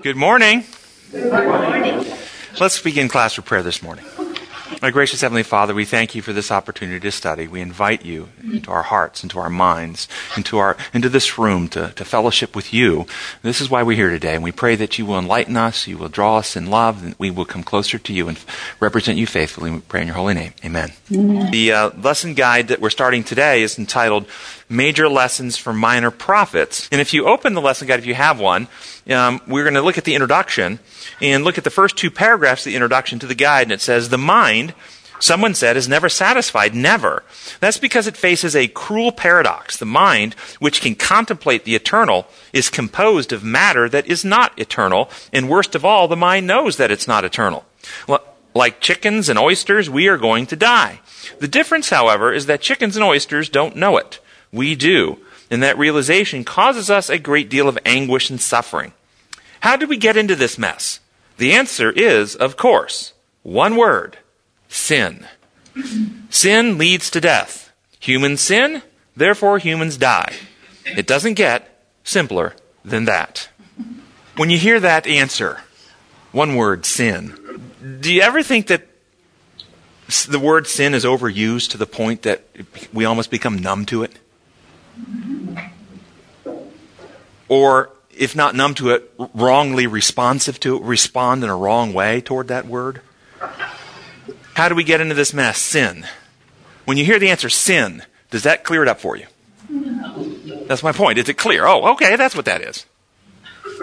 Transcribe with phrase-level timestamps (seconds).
[0.00, 0.62] Good morning.
[1.10, 2.06] Good morning.
[2.60, 4.04] Let's begin class with prayer this morning.
[4.80, 7.48] My gracious Heavenly Father, we thank you for this opportunity to study.
[7.48, 10.06] We invite you into our hearts, into our minds,
[10.36, 13.06] into, our, into this room to, to fellowship with you.
[13.42, 14.36] This is why we're here today.
[14.36, 17.16] And we pray that you will enlighten us, you will draw us in love, and
[17.18, 18.38] we will come closer to you and
[18.78, 19.72] represent you faithfully.
[19.72, 20.52] We pray in your holy name.
[20.64, 20.92] Amen.
[21.12, 21.50] Amen.
[21.50, 24.26] The uh, lesson guide that we're starting today is entitled
[24.68, 26.88] Major Lessons for Minor Prophets.
[26.92, 28.68] And if you open the lesson guide, if you have one,
[29.08, 30.78] um, we're going to look at the introduction
[31.20, 33.80] and look at the first two paragraphs of the introduction to the guide, and it
[33.80, 34.74] says, The mind,
[35.20, 36.74] someone said, is never satisfied.
[36.74, 37.24] Never.
[37.60, 39.76] That's because it faces a cruel paradox.
[39.76, 45.08] The mind, which can contemplate the eternal, is composed of matter that is not eternal,
[45.32, 47.64] and worst of all, the mind knows that it's not eternal.
[48.06, 48.22] Well,
[48.54, 51.00] Like chickens and oysters, we are going to die.
[51.38, 54.20] The difference, however, is that chickens and oysters don't know it.
[54.52, 55.18] We do.
[55.50, 58.92] And that realization causes us a great deal of anguish and suffering.
[59.60, 61.00] How did we get into this mess?
[61.38, 63.12] The answer is, of course,
[63.42, 64.18] one word
[64.68, 65.26] sin.
[66.30, 67.72] Sin leads to death.
[68.00, 68.82] Humans sin,
[69.16, 70.34] therefore humans die.
[70.84, 73.48] It doesn't get simpler than that.
[74.36, 75.62] When you hear that answer,
[76.32, 77.60] one word, sin,
[78.00, 78.86] do you ever think that
[80.28, 82.44] the word sin is overused to the point that
[82.92, 84.18] we almost become numb to it?
[87.48, 92.20] Or if not numb to it, wrongly responsive to it, respond in a wrong way
[92.20, 93.00] toward that word?
[94.54, 95.58] How do we get into this mess?
[95.58, 96.06] Sin.
[96.84, 99.26] When you hear the answer sin, does that clear it up for you?
[100.66, 101.18] That's my point.
[101.18, 101.66] Is it clear?
[101.66, 102.84] Oh, okay, that's what that is.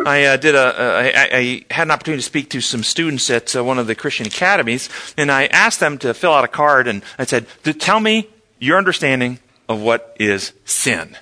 [0.05, 0.59] I uh, did a.
[0.59, 3.88] Uh, I, I, had an opportunity to speak to some students at uh, one of
[3.88, 7.47] the Christian academies, and I asked them to fill out a card, and I said,
[7.79, 8.27] "Tell me
[8.59, 11.17] your understanding of what is sin,"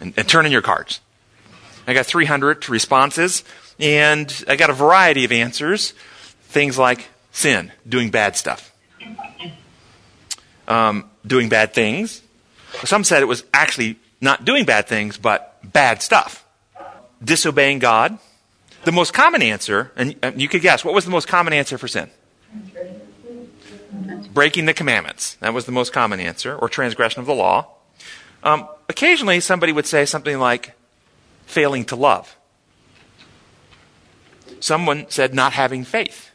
[0.00, 1.00] and, and turn in your cards.
[1.86, 3.44] I got 300 responses,
[3.78, 5.92] and I got a variety of answers.
[6.48, 8.72] Things like sin, doing bad stuff,
[10.68, 12.22] um, doing bad things.
[12.84, 16.44] Some said it was actually not doing bad things, but bad stuff.
[17.22, 18.18] Disobeying God.
[18.84, 21.88] The most common answer, and you could guess, what was the most common answer for
[21.88, 22.10] sin?
[24.34, 25.36] Breaking the commandments.
[25.36, 27.68] That was the most common answer, or transgression of the law.
[28.42, 30.74] Um, occasionally, somebody would say something like
[31.46, 32.36] failing to love.
[34.60, 36.30] Someone said not having faith.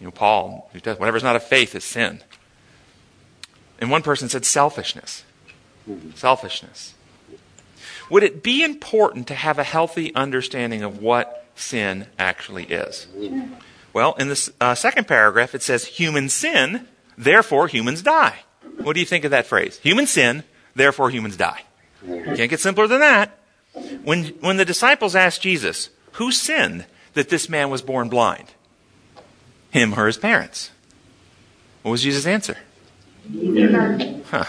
[0.00, 2.22] You know, Paul, whatever's not of faith is sin.
[3.80, 5.24] And one person said selfishness.
[6.14, 6.94] Selfishness.
[8.10, 13.06] Would it be important to have a healthy understanding of what sin actually is?
[13.92, 16.86] Well, in the uh, second paragraph, it says human sin,
[17.16, 18.40] therefore humans die.
[18.78, 19.78] What do you think of that phrase?
[19.78, 20.44] Human sin,
[20.74, 21.62] therefore humans die.
[22.06, 23.38] Can't get simpler than that.
[24.04, 28.52] When, when the disciples asked Jesus, Who sinned that this man was born blind?
[29.70, 30.70] Him or his parents?
[31.82, 32.58] What was Jesus' answer?
[34.30, 34.44] Huh.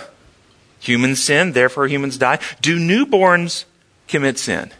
[0.80, 2.40] Humans sin, therefore humans die.
[2.62, 3.66] Do newborns
[4.08, 4.72] commit sin?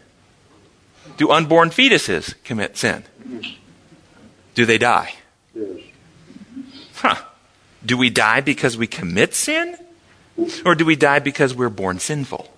[1.16, 3.04] Do unborn fetuses commit sin?
[4.54, 5.14] Do they die?
[6.94, 7.16] Huh.
[7.84, 9.76] Do we die because we commit sin?
[10.64, 12.48] Or do we die because we're born sinful?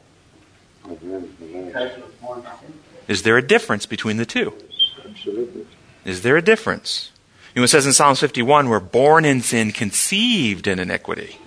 [3.08, 4.53] Is there a difference between the two?
[5.04, 5.66] Absolutely.
[6.04, 7.10] Is there a difference?
[7.54, 11.38] You know, it says in Psalms 51, we're born in sin, conceived in iniquity.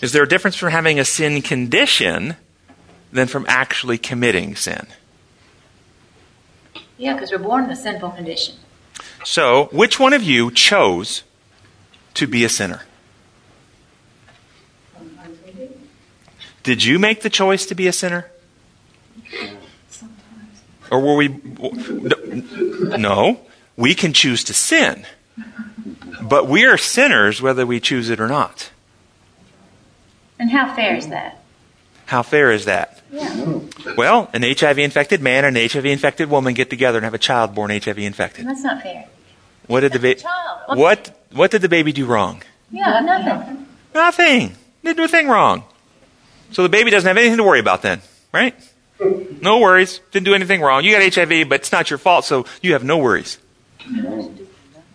[0.00, 2.36] Is there a difference from having a sin condition
[3.12, 4.86] than from actually committing sin?
[6.96, 8.54] Yeah, because we're born in a sinful condition.
[9.24, 11.22] So, which one of you chose
[12.14, 12.82] to be a sinner?
[16.62, 18.30] Did you make the choice to be a sinner?
[20.90, 21.28] Or were we.
[22.98, 23.40] No.
[23.76, 25.06] We can choose to sin.
[26.20, 28.70] But we are sinners whether we choose it or not.
[30.38, 31.42] And how fair is that?
[32.06, 33.00] How fair is that?
[33.12, 33.60] Yeah.
[33.96, 37.18] Well, an HIV infected man and an HIV infected woman get together and have a
[37.18, 38.46] child born HIV infected.
[38.46, 39.06] That's not fair.
[39.70, 40.20] What did the baby?
[40.66, 42.42] What What did the baby do wrong?
[42.72, 43.66] Yeah, nothing.
[43.94, 44.56] Nothing.
[44.82, 45.62] Didn't do a thing wrong.
[46.50, 48.00] So the baby doesn't have anything to worry about then,
[48.32, 48.54] right?
[49.40, 50.00] No worries.
[50.10, 50.82] Didn't do anything wrong.
[50.82, 53.38] You got HIV, but it's not your fault, so you have no worries.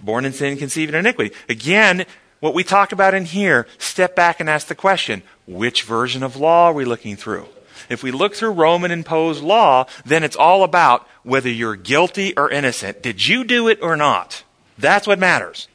[0.02, 1.34] Born in sin, conceived in iniquity.
[1.48, 2.06] Again,
[2.42, 6.36] what we talk about in here, step back and ask the question, which version of
[6.36, 7.48] law are we looking through?
[7.90, 12.50] If we look through Roman imposed law, then it's all about whether you're guilty or
[12.52, 13.02] innocent.
[13.02, 14.44] Did you do it or not?
[14.78, 15.68] That's what matters.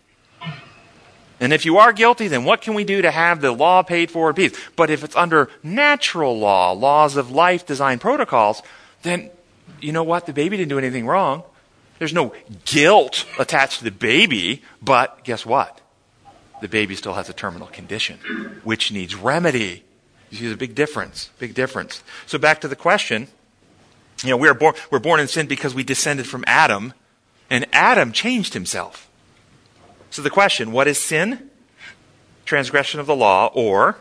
[1.41, 4.11] And if you are guilty, then what can we do to have the law paid
[4.11, 4.55] for in peace?
[4.76, 8.62] But if it's under natural law, laws of life, design protocols,
[9.02, 9.31] then
[9.81, 10.26] you know what?
[10.26, 11.43] The baby didn't do anything wrong.
[11.99, 12.35] There's no
[12.67, 15.81] guilt attached to the baby, but guess what?
[16.61, 18.19] The baby still has a terminal condition,
[18.64, 19.85] which needs remedy.
[20.29, 22.02] You see the big difference, big difference.
[22.26, 23.29] So back to the question.
[24.23, 26.93] You know, we are born, we're born in sin because we descended from Adam,
[27.50, 29.11] and Adam changed himself.
[30.11, 31.50] So the question, what is sin?
[32.47, 33.99] Transgression of the law, or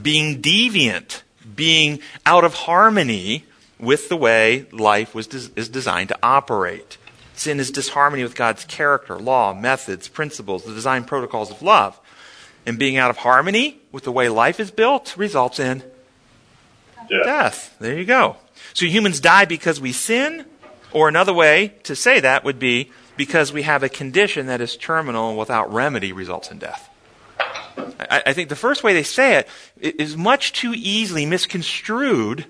[0.00, 1.22] being deviant,
[1.54, 3.44] being out of harmony
[3.78, 6.98] with the way life was des- is designed to operate.
[7.34, 11.98] Sin is disharmony with God's character, law, methods, principles, the design protocols of love.
[12.66, 15.82] And being out of harmony with the way life is built results in
[17.10, 17.22] Yeah.
[17.24, 17.74] death.
[17.80, 18.36] There you go.
[18.74, 20.44] So humans die because we sin,
[20.92, 24.76] or another way to say that would be because we have a condition that is
[24.76, 26.88] terminal and without remedy results in death.
[27.76, 29.44] I, I think the first way they say
[29.80, 32.46] it is much too easily misconstrued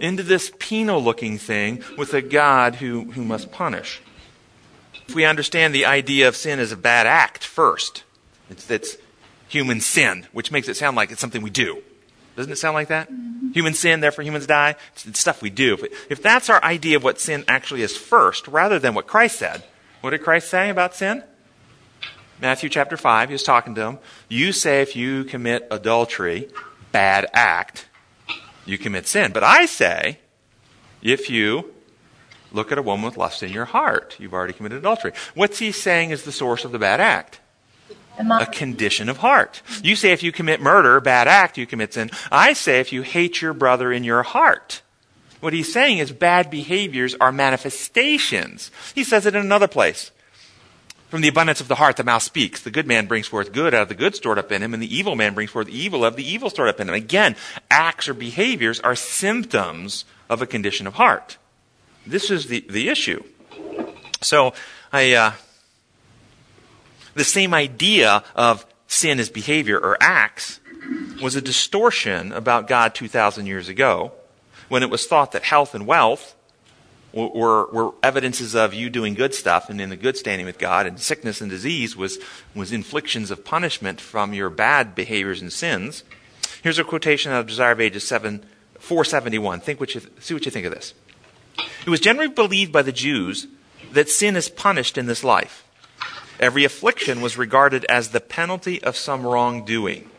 [0.00, 4.00] into this penal looking thing with a God who, who must punish.
[5.08, 8.04] If we understand the idea of sin as a bad act first,
[8.50, 8.96] it's, it's
[9.48, 11.82] human sin, which makes it sound like it's something we do.
[12.36, 13.08] Doesn't it sound like that?
[13.52, 14.74] Human sin, therefore humans die.
[15.06, 15.74] It's, stuff we do.
[15.74, 19.38] If, if that's our idea of what sin actually is first, rather than what Christ
[19.38, 19.62] said,
[20.00, 21.22] what did Christ say about sin?
[22.40, 23.98] Matthew chapter 5, he was talking to them.
[24.28, 26.48] You say if you commit adultery,
[26.90, 27.88] bad act,
[28.66, 29.32] you commit sin.
[29.32, 30.18] But I say,
[31.00, 31.72] if you
[32.52, 35.12] look at a woman with lust in your heart, you've already committed adultery.
[35.34, 37.40] What's he saying is the source of the bad act?
[38.18, 39.62] A condition of heart.
[39.82, 42.10] You say if you commit murder, bad act, you commit sin.
[42.30, 44.82] I say if you hate your brother in your heart.
[45.40, 48.70] What he's saying is bad behaviors are manifestations.
[48.94, 50.10] He says it in another place.
[51.08, 52.62] From the abundance of the heart, the mouth speaks.
[52.62, 54.82] The good man brings forth good out of the good stored up in him, and
[54.82, 56.94] the evil man brings forth evil of the evil stored up in him.
[56.94, 57.36] Again,
[57.70, 61.36] acts or behaviors are symptoms of a condition of heart.
[62.06, 63.22] This is the, the issue.
[64.22, 64.54] So,
[64.92, 65.32] I, uh,
[67.14, 70.60] the same idea of sin as behavior or acts
[71.22, 74.12] was a distortion about God 2,000 years ago
[74.68, 76.34] when it was thought that health and wealth
[77.12, 80.86] were, were, evidences of you doing good stuff and in the good standing with God,
[80.86, 82.18] and sickness and disease was,
[82.54, 86.02] was inflictions of punishment from your bad behaviors and sins.
[86.62, 88.44] Here's a quotation out of Desire of Ages 7,
[88.78, 89.60] 471.
[89.60, 90.94] Think what you, see what you think of this.
[91.86, 93.46] It was generally believed by the Jews
[93.92, 95.63] that sin is punished in this life.
[96.40, 100.10] Every affliction was regarded as the penalty of some wrongdoing,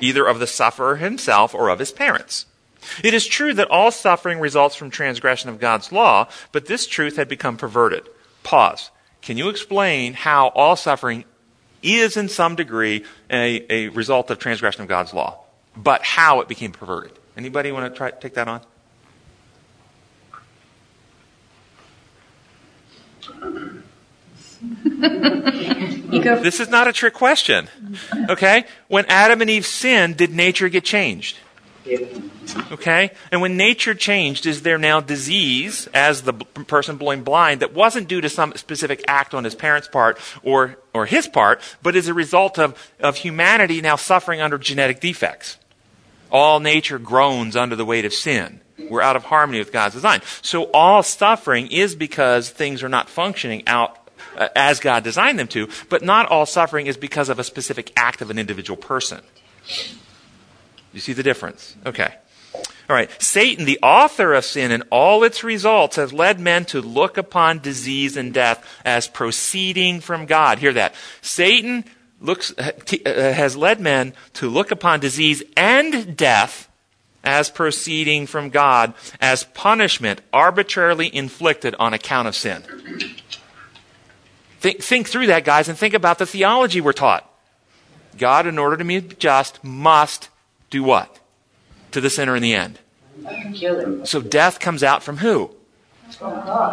[0.00, 2.46] either of the sufferer himself or of his parents.
[3.02, 7.16] It is true that all suffering results from transgression of God's law, but this truth
[7.16, 8.08] had become perverted.
[8.42, 8.90] Pause.
[9.22, 11.24] Can you explain how all suffering
[11.82, 15.40] is, in some degree, a, a result of transgression of God's law,
[15.76, 17.12] but how it became perverted?
[17.36, 18.60] Anybody want to try take that on?
[23.26, 23.82] you go
[26.42, 27.68] This is not a trick question.
[28.28, 28.64] Okay?
[28.88, 31.38] When Adam and Eve sinned, did nature get changed?
[32.72, 33.10] Okay?
[33.30, 37.74] And when nature changed, is there now disease as the b- person born blind that
[37.74, 41.96] wasn't due to some specific act on his parents' part or, or his part, but
[41.96, 45.58] is a result of, of humanity now suffering under genetic defects?
[46.30, 48.60] All nature groans under the weight of sin.
[48.90, 50.20] We're out of harmony with God's design.
[50.42, 54.03] So all suffering is because things are not functioning out
[54.36, 57.92] uh, as God designed them to, but not all suffering is because of a specific
[57.96, 59.20] act of an individual person.
[60.92, 61.76] You see the difference?
[61.84, 62.14] Okay.
[62.54, 63.10] All right.
[63.20, 67.60] Satan, the author of sin and all its results, has led men to look upon
[67.60, 70.58] disease and death as proceeding from God.
[70.58, 70.94] Hear that.
[71.22, 71.84] Satan
[72.20, 72.72] looks, uh,
[73.06, 76.68] has led men to look upon disease and death
[77.24, 82.62] as proceeding from God, as punishment arbitrarily inflicted on account of sin.
[84.64, 87.30] Think, think through that, guys, and think about the theology we're taught.
[88.16, 90.30] God, in order to be just, must
[90.70, 91.20] do what?
[91.90, 92.78] To the sinner in the end.
[94.06, 95.50] So death comes out from who?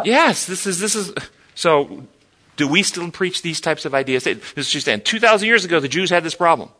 [0.06, 1.12] Yes, this is this is
[1.54, 2.06] so
[2.56, 4.24] do we still preach these types of ideas?
[4.24, 6.70] This is just saying 2000 years ago the Jews had this problem.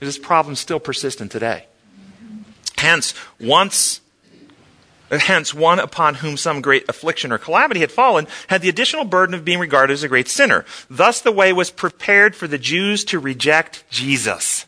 [0.00, 1.66] This problem still persistent today?
[2.76, 4.00] Hence, once
[5.10, 9.34] Hence, one upon whom some great affliction or calamity had fallen had the additional burden
[9.34, 10.64] of being regarded as a great sinner.
[10.90, 14.66] Thus, the way was prepared for the Jews to reject Jesus.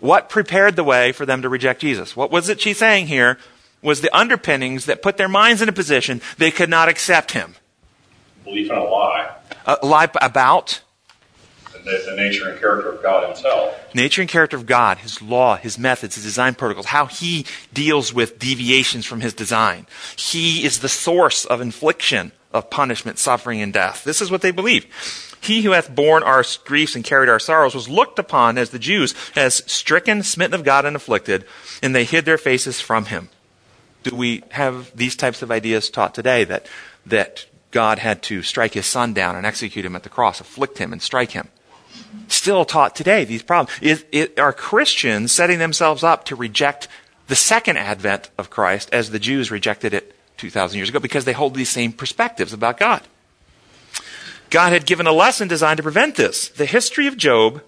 [0.00, 2.16] What prepared the way for them to reject Jesus?
[2.16, 3.38] What was it she's saying here
[3.82, 7.54] was the underpinnings that put their minds in a position they could not accept him.
[8.44, 9.34] Belief in a lie.
[9.66, 10.80] A lie about
[11.84, 13.94] The the, nature and character of God Himself.
[13.94, 18.12] Nature and character of God, His law, His methods, His design protocols, how He deals
[18.12, 19.86] with deviations from His design.
[20.16, 24.04] He is the source of infliction of punishment, suffering, and death.
[24.04, 24.86] This is what they believe.
[25.40, 28.78] He who hath borne our griefs and carried our sorrows was looked upon as the
[28.78, 31.44] Jews as stricken, smitten of God, and afflicted,
[31.82, 33.28] and they hid their faces from him.
[34.04, 36.66] Do we have these types of ideas taught today that,
[37.06, 40.78] that God had to strike his son down and execute him at the cross, afflict
[40.78, 41.48] him and strike him?
[42.28, 44.04] Still taught today, these problems.
[44.38, 46.88] Are Christians setting themselves up to reject
[47.28, 51.32] the second advent of Christ as the Jews rejected it 2,000 years ago because they
[51.32, 53.02] hold these same perspectives about God?
[54.50, 56.48] God had given a lesson designed to prevent this.
[56.48, 57.62] The history of Job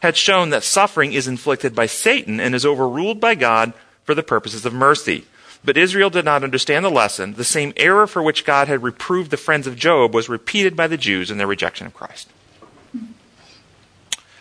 [0.00, 3.72] had shown that suffering is inflicted by Satan and is overruled by God
[4.04, 5.24] for the purposes of mercy.
[5.64, 7.34] But Israel did not understand the lesson.
[7.34, 10.86] The same error for which God had reproved the friends of Job was repeated by
[10.86, 12.28] the Jews in their rejection of Christ.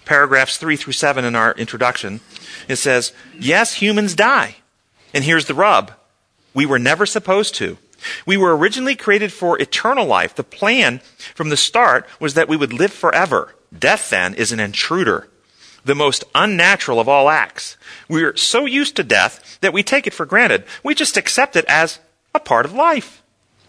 [0.08, 2.22] Paragraphs 3 through 7 in our introduction,
[2.70, 4.56] it says, Yes, humans die.
[5.14, 5.92] And here's the rub.
[6.54, 7.78] We were never supposed to.
[8.26, 10.34] We were originally created for eternal life.
[10.34, 11.02] The plan
[11.36, 13.56] from the start was that we would live forever.
[13.78, 15.28] Death, then, is an intruder,
[15.84, 17.76] the most unnatural of all acts.
[18.08, 20.64] We're so used to death that we take it for granted.
[20.84, 22.00] We just accept it as
[22.34, 23.22] a part of life.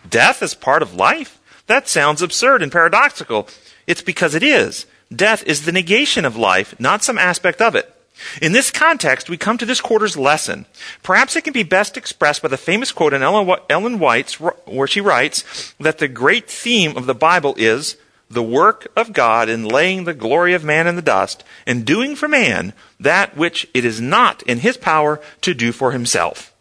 [0.08, 1.40] Death is part of life?
[1.66, 3.48] That sounds absurd and paradoxical.
[3.88, 4.86] It's because it is.
[5.14, 7.94] Death is the negation of life, not some aspect of it.
[8.42, 10.66] In this context, we come to this quarter's lesson.
[11.02, 15.00] Perhaps it can be best expressed by the famous quote in Ellen White's, where she
[15.00, 17.96] writes that the great theme of the Bible is
[18.30, 22.14] the work of God in laying the glory of man in the dust and doing
[22.14, 26.52] for man that which it is not in his power to do for himself.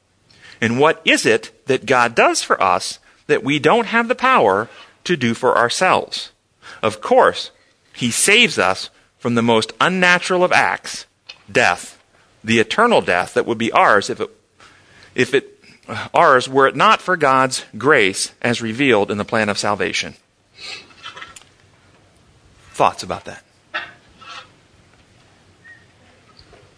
[0.62, 4.70] And what is it that God does for us that we don't have the power
[5.04, 6.32] to do for ourselves?
[6.82, 7.52] Of course,
[7.98, 11.08] he saves us from the most unnatural of acts,
[11.52, 12.00] death,
[12.44, 14.30] the eternal death that would be ours if it,
[15.16, 15.60] if it,
[16.14, 20.14] ours were it not for God's grace as revealed in the plan of salvation.
[22.70, 23.44] Thoughts about that?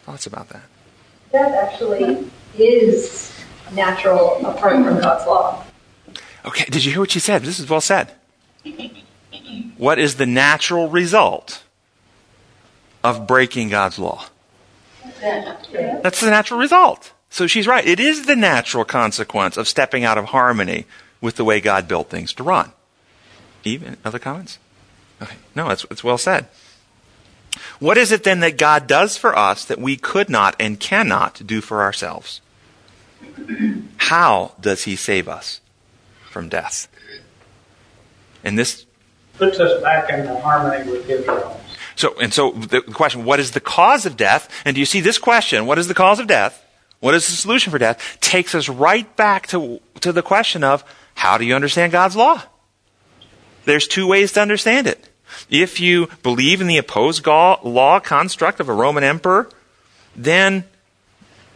[0.04, 0.64] Thoughts about that?
[1.34, 3.38] That actually is
[3.74, 5.66] natural apart from God's law.
[6.46, 7.44] Okay, did you hear what she said?
[7.44, 8.16] This is well said.
[9.78, 11.64] What is the natural result
[13.04, 14.26] of breaking God's law?
[15.22, 17.14] That's the natural result.
[17.30, 17.86] So she's right.
[17.86, 20.86] It is the natural consequence of stepping out of harmony
[21.22, 22.72] with the way God built things to run.
[23.64, 24.58] Even other comments?
[25.22, 25.36] Okay.
[25.56, 26.48] No, it's, it's well said.
[27.80, 31.42] What is it then that God does for us that we could not and cannot
[31.46, 32.42] do for ourselves?
[33.98, 35.62] How does He save us
[36.30, 36.88] from death?
[38.44, 38.86] And this
[39.40, 41.56] puts us back into harmony with His realms.
[41.96, 44.50] So, and so the question, what is the cause of death?
[44.64, 46.64] And do you see this question, what is the cause of death?
[47.00, 48.18] What is the solution for death?
[48.22, 50.84] Takes us right back to, to the question of
[51.16, 52.44] how do you understand God's law?
[53.66, 55.10] There's two ways to understand it.
[55.50, 59.50] If you believe in the opposed law construct of a Roman emperor,
[60.16, 60.66] then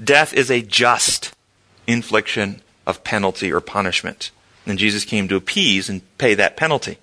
[0.04, 1.34] death is a just
[1.88, 4.32] infliction of penalty or punishment.
[4.66, 6.98] And Jesus came to appease and pay that penalty.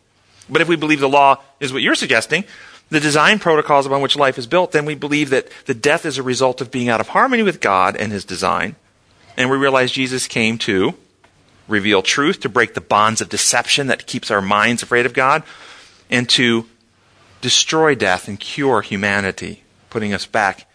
[0.50, 2.44] But if we believe the law is what you're suggesting,
[2.90, 6.18] the design protocols upon which life is built, then we believe that the death is
[6.18, 8.74] a result of being out of harmony with God and His design.
[9.36, 10.94] And we realize Jesus came to
[11.68, 15.44] reveal truth, to break the bonds of deception that keeps our minds afraid of God,
[16.10, 16.66] and to
[17.40, 20.66] destroy death and cure humanity, putting us back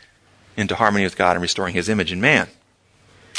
[0.56, 2.48] into harmony with God and restoring His image in man.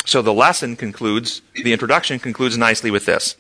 [0.05, 3.37] So the lesson concludes, the introduction concludes nicely with this.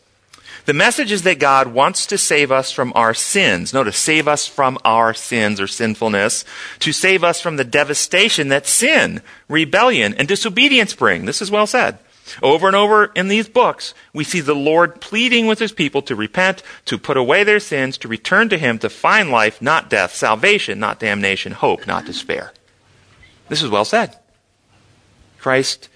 [0.66, 3.73] The message is that God wants to save us from our sins.
[3.73, 6.44] Notice, save us from our sins or sinfulness,
[6.80, 11.25] to save us from the devastation that sin, rebellion, and disobedience bring.
[11.25, 11.99] This is well said.
[12.42, 16.16] Over and over in these books, we see the Lord pleading with his people to
[16.16, 20.16] repent, to put away their sins, to return to him, to find life, not death,
[20.16, 22.52] salvation, not damnation, hope, not despair.
[23.49, 24.18] This is well said.
[25.38, 25.88] Christ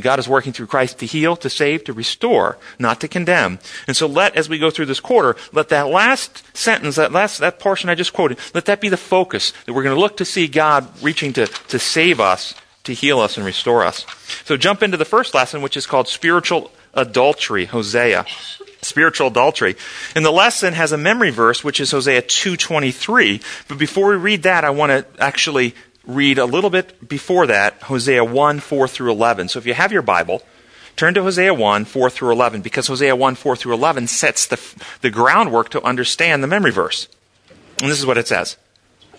[0.00, 3.58] God is working through Christ to heal, to save, to restore, not to condemn.
[3.86, 7.38] And so let, as we go through this quarter, let that last sentence, that last,
[7.38, 10.16] that portion I just quoted, let that be the focus that we're going to look
[10.18, 12.54] to see God reaching to, to save us,
[12.84, 14.06] to heal us and restore us.
[14.44, 18.26] So jump into the first lesson, which is called spiritual adultery, Hosea.
[18.82, 19.76] Spiritual adultery.
[20.14, 23.42] And the lesson has a memory verse, which is Hosea 2.23.
[23.66, 25.74] But before we read that, I want to actually
[26.06, 29.48] read a little bit before that, Hosea 1, 4 through 11.
[29.48, 30.42] So if you have your Bible,
[30.96, 34.60] turn to Hosea 1, 4 through 11, because Hosea 1, 4 through 11 sets the,
[35.00, 37.08] the groundwork to understand the memory verse.
[37.80, 38.56] And this is what it says.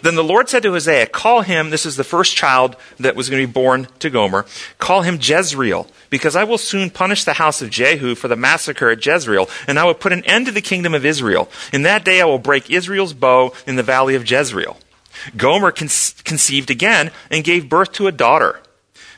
[0.01, 3.29] Then the Lord said to Hosea, Call him, this is the first child that was
[3.29, 4.45] going to be born to Gomer,
[4.77, 8.91] call him Jezreel, because I will soon punish the house of Jehu for the massacre
[8.91, 11.49] at Jezreel, and I will put an end to the kingdom of Israel.
[11.73, 14.77] In that day I will break Israel's bow in the valley of Jezreel.
[15.37, 15.89] Gomer con-
[16.23, 18.59] conceived again and gave birth to a daughter.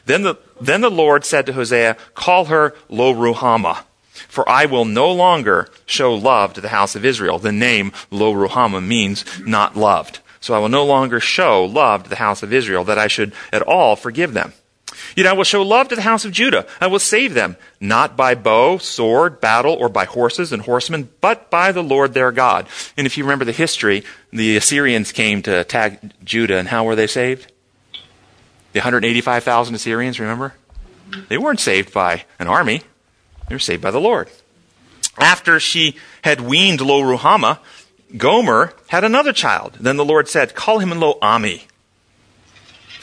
[0.06, 3.84] Then the, then the Lord said to Hosea, Call her Lo Ruhamah,
[4.28, 7.40] for I will no longer show love to the house of Israel.
[7.40, 10.20] The name Lo Ruhamah means not loved.
[10.40, 13.34] So I will no longer show love to the house of Israel, that I should
[13.52, 14.54] at all forgive them.
[15.18, 16.68] Yet I will show love to the house of Judah.
[16.80, 21.50] I will save them, not by bow, sword, battle, or by horses and horsemen, but
[21.50, 22.68] by the Lord their God.
[22.96, 26.96] And if you remember the history, the Assyrians came to attack Judah, and how were
[26.96, 27.52] they saved?
[28.74, 30.54] The 185,000 Assyrians, remember?
[31.30, 32.84] They weren't saved by an army.
[33.50, 34.30] They were saved by the Lord.
[35.18, 37.58] After she had weaned Lo Ruhamah,
[38.18, 39.78] Gomer had another child.
[39.80, 41.64] Then the Lord said, Call him Lo Ami.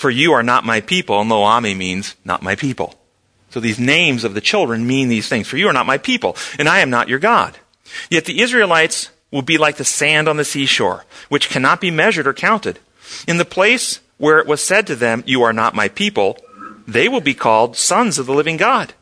[0.05, 2.95] For you are not my people, and Lo Ami means not my people.
[3.49, 5.49] So these names of the children mean these things.
[5.49, 7.57] For you are not my people, and I am not your God.
[8.11, 12.27] Yet the Israelites will be like the sand on the seashore, which cannot be measured
[12.27, 12.81] or counted.
[13.27, 16.37] In the place where it was said to them, You are not my people,
[16.87, 18.93] they will be called sons of the living God.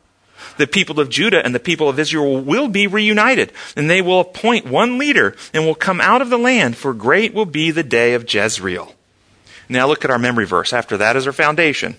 [0.56, 4.20] The people of Judah and the people of Israel will be reunited, and they will
[4.20, 7.82] appoint one leader and will come out of the land, for great will be the
[7.82, 8.94] day of Jezreel.
[9.68, 10.72] Now look at our memory verse.
[10.72, 11.96] After that is our foundation.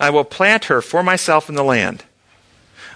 [0.00, 2.04] I will plant her for myself in the land.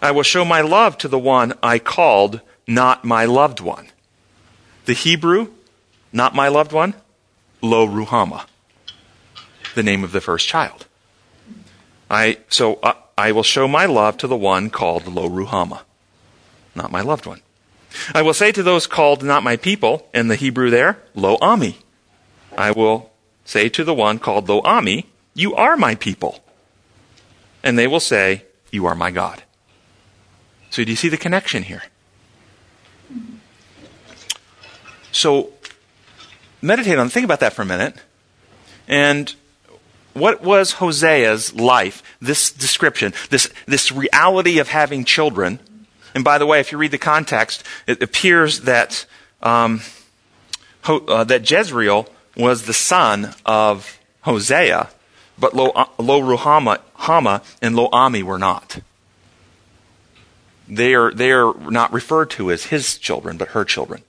[0.03, 3.89] I will show my love to the one I called not my loved one.
[4.87, 5.49] The Hebrew,
[6.13, 6.95] not my loved one,
[7.63, 8.47] Lo Ruhamah,
[9.75, 10.87] the name of the first child.
[12.11, 15.83] I, so uh, I will show my love to the one called Lo Ruhamah,
[16.75, 17.41] not my loved one.
[18.15, 21.79] I will say to those called not my people, in the Hebrew there, Lo Ami.
[22.57, 23.11] I will
[23.47, 26.45] say to the one called Lo Ami, You are my people.
[27.63, 29.43] And they will say, You are my God.
[30.69, 31.85] So do you see the connection here?
[35.13, 35.53] So
[36.61, 37.95] meditate on, think about that for a minute.
[38.87, 39.35] And
[40.13, 42.03] what was Hosea's life?
[42.21, 45.61] This description, this, this reality of having children.
[46.15, 49.07] And by the way, if you read the context, it appears that,
[49.43, 49.81] um,
[50.85, 54.91] uh, that Jezreel was the son of Hosea,
[55.39, 58.81] but Lo, Lo Ruhamah Hama and Lo Ami were not.
[60.69, 64.03] They are, they are not referred to as his children, but her children.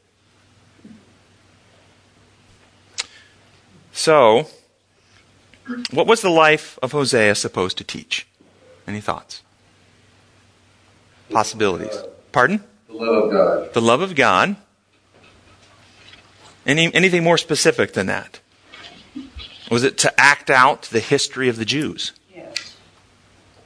[3.92, 4.48] So,
[5.92, 8.28] what was the life of Hosea supposed to teach?
[8.88, 9.44] Any thoughts?
[11.30, 11.98] Possibilities.
[12.32, 12.64] Pardon?
[12.88, 13.74] The love of God.
[13.74, 14.56] The love of God.
[16.68, 18.40] Any, anything more specific than that?
[19.72, 22.12] Was it to act out the history of the Jews?
[22.36, 22.76] Yes.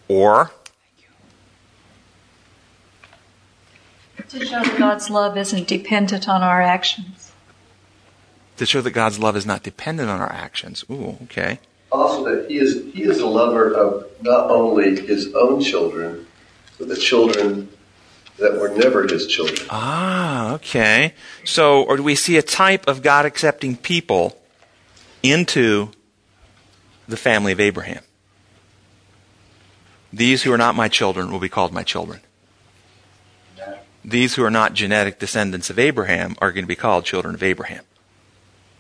[0.08, 0.52] Or
[4.30, 7.34] To show that God's love isn't dependent on our actions.
[8.56, 10.86] to show that God's love is not dependent on our actions?
[10.90, 11.60] Ooh, okay.
[11.92, 16.26] Also, that he is he is a lover of not only his own children,
[16.78, 17.68] but the children
[18.42, 19.68] that were never his children.
[19.70, 21.14] Ah, okay.
[21.46, 24.38] So, or do we see a type of God accepting people
[25.24, 25.92] into
[27.08, 28.04] the family of Abraham?
[30.12, 32.22] These who are not my children will be called my children.
[34.04, 37.44] These who are not genetic descendants of Abraham are going to be called children of
[37.44, 37.84] Abraham.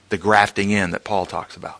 [0.09, 1.79] The grafting in that Paul talks about.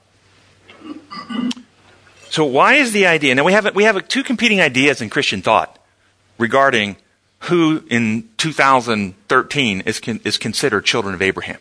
[2.30, 3.36] So why is the idea?
[3.36, 5.78] Now we have we have two competing ideas in Christian thought
[6.38, 6.96] regarding
[7.42, 11.58] who in 2013 is con, is considered children of Abraham.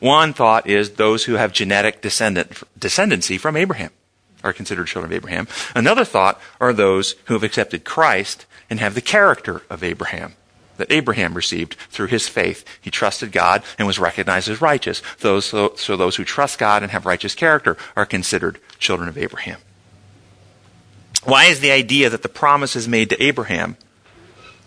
[0.00, 3.90] One thought is those who have genetic descendant, descendancy from Abraham
[4.44, 5.48] are considered children of Abraham.
[5.74, 10.34] Another thought are those who have accepted Christ and have the character of Abraham
[10.76, 12.64] that Abraham received through his faith.
[12.80, 15.02] He trusted God and was recognized as righteous.
[15.20, 19.16] Those, so, so those who trust God and have righteous character are considered children of
[19.16, 19.58] Abraham.
[21.24, 23.76] Why is the idea that the promises made to Abraham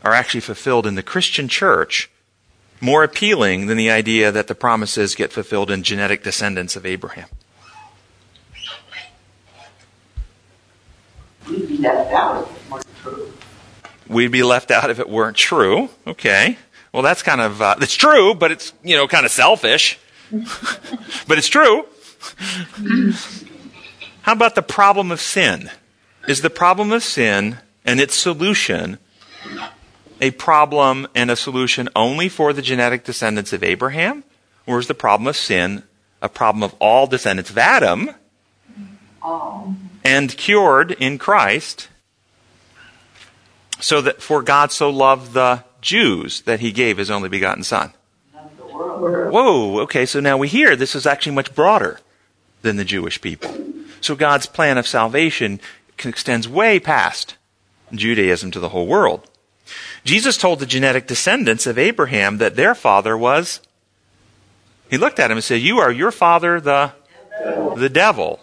[0.03, 2.09] are actually fulfilled in the Christian church
[2.81, 7.27] more appealing than the idea that the promises get fulfilled in genetic descendants of Abraham?
[11.47, 13.33] We'd be left out if it weren't true.
[14.07, 15.89] We'd be left out if it weren't true.
[16.05, 16.57] Okay.
[16.93, 19.99] Well, that's kind of, uh, it's true, but it's, you know, kind of selfish.
[20.31, 21.85] but it's true.
[24.21, 25.69] How about the problem of sin?
[26.27, 28.99] Is the problem of sin and its solution
[30.21, 34.23] a problem and a solution only for the genetic descendants of Abraham?
[34.65, 35.83] Or is the problem of sin
[36.21, 38.11] a problem of all descendants of Adam
[40.03, 41.87] and cured in Christ
[43.79, 47.93] so that for God so loved the Jews that he gave his only begotten son.
[48.33, 51.99] Whoa, okay, so now we hear this is actually much broader
[52.61, 53.55] than the Jewish people.
[54.01, 55.61] So God's plan of salvation
[55.97, 57.35] extends way past
[57.93, 59.28] Judaism to the whole world.
[60.03, 63.61] Jesus told the genetic descendants of Abraham that their father was,
[64.89, 66.93] he looked at him and said, You are your father, the,
[67.75, 68.39] the devil.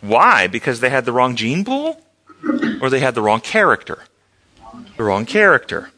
[0.00, 0.46] Why?
[0.46, 2.00] Because they had the wrong gene pool?
[2.80, 4.04] Or they had the wrong character?
[4.96, 5.90] The wrong character.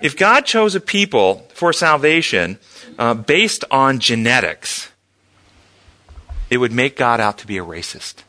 [0.00, 2.58] If God chose a people for salvation
[2.98, 4.90] uh, based on genetics,
[6.50, 8.22] it would make God out to be a racist.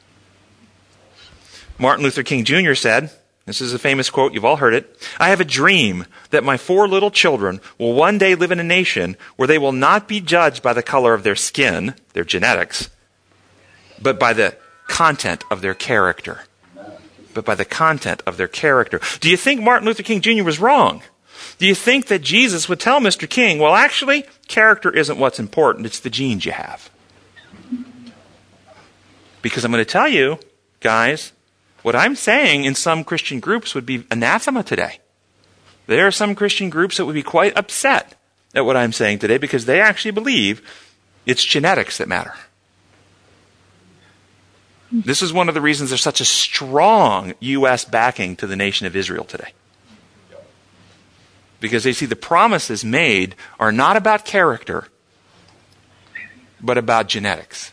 [1.77, 2.75] Martin Luther King Jr.
[2.75, 3.11] said,
[3.45, 4.95] this is a famous quote, you've all heard it.
[5.19, 8.63] I have a dream that my four little children will one day live in a
[8.63, 12.89] nation where they will not be judged by the color of their skin, their genetics,
[14.01, 14.55] but by the
[14.87, 16.43] content of their character.
[17.33, 19.01] But by the content of their character.
[19.19, 20.43] Do you think Martin Luther King Jr.
[20.43, 21.03] was wrong?
[21.57, 23.29] Do you think that Jesus would tell Mr.
[23.29, 26.89] King, well, actually, character isn't what's important, it's the genes you have?
[29.41, 30.39] Because I'm going to tell you,
[30.79, 31.32] guys,
[31.83, 34.99] what I'm saying in some Christian groups would be anathema today.
[35.85, 38.19] There are some Christian groups that would be quite upset
[38.55, 40.61] at what I'm saying today because they actually believe
[41.25, 42.33] it's genetics that matter.
[44.91, 47.83] This is one of the reasons there's such a strong U.S.
[47.83, 49.53] backing to the nation of Israel today.
[51.59, 54.87] Because they see the promises made are not about character,
[56.61, 57.72] but about genetics.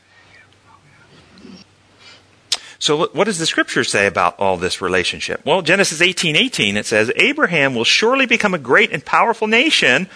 [2.80, 5.42] So what does the scripture say about all this relationship?
[5.44, 10.08] Well, Genesis 18:18 it says Abraham will surely become a great and powerful nation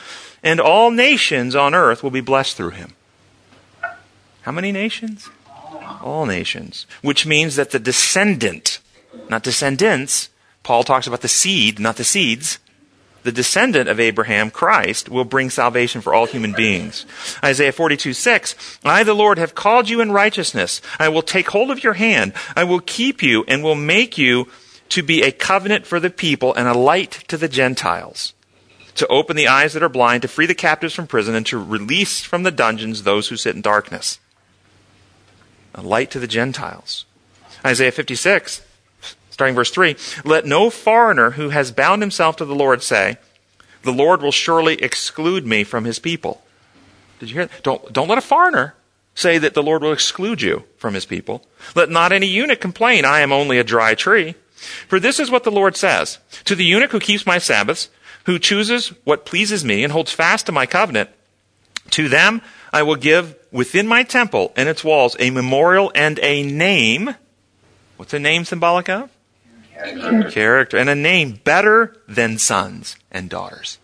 [0.42, 2.94] and all nations on earth will be blessed through him.
[4.42, 5.28] How many nations?
[6.02, 8.78] All nations, which means that the descendant,
[9.28, 10.30] not descendants,
[10.62, 12.58] Paul talks about the seed, not the seeds,
[13.24, 17.06] the descendant of Abraham, Christ, will bring salvation for all human beings.
[17.42, 20.80] Isaiah 42, 6, I, the Lord, have called you in righteousness.
[20.98, 22.34] I will take hold of your hand.
[22.54, 24.48] I will keep you and will make you
[24.90, 28.34] to be a covenant for the people and a light to the Gentiles.
[28.96, 31.58] To open the eyes that are blind, to free the captives from prison, and to
[31.58, 34.20] release from the dungeons those who sit in darkness.
[35.74, 37.06] A light to the Gentiles.
[37.64, 38.60] Isaiah 56,
[39.34, 43.16] Starting verse 3 Let no foreigner who has bound himself to the Lord say,
[43.82, 46.44] The Lord will surely exclude me from his people.
[47.18, 47.62] Did you hear that?
[47.64, 48.76] Don't, don't let a foreigner
[49.16, 51.44] say that the Lord will exclude you from his people.
[51.74, 54.36] Let not any eunuch complain, I am only a dry tree.
[54.86, 57.88] For this is what the Lord says To the eunuch who keeps my Sabbaths,
[58.26, 61.10] who chooses what pleases me and holds fast to my covenant,
[61.90, 62.40] to them
[62.72, 67.16] I will give within my temple and its walls a memorial and a name.
[67.96, 69.10] What's a name symbolic of?
[70.30, 70.76] Character.
[70.76, 73.78] And a name better than sons and daughters.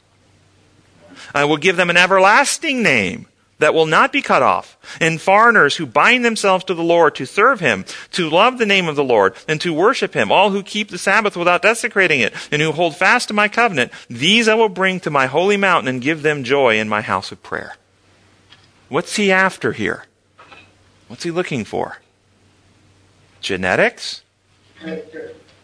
[1.34, 3.26] I will give them an everlasting name
[3.58, 4.76] that will not be cut off.
[5.00, 8.88] And foreigners who bind themselves to the Lord to serve him, to love the name
[8.88, 12.34] of the Lord, and to worship him, all who keep the Sabbath without desecrating it,
[12.50, 15.88] and who hold fast to my covenant, these I will bring to my holy mountain
[15.88, 17.76] and give them joy in my house of prayer.
[18.88, 20.06] What's he after here?
[21.06, 21.98] What's he looking for?
[23.40, 24.22] Genetics?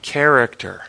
[0.07, 0.83] Character.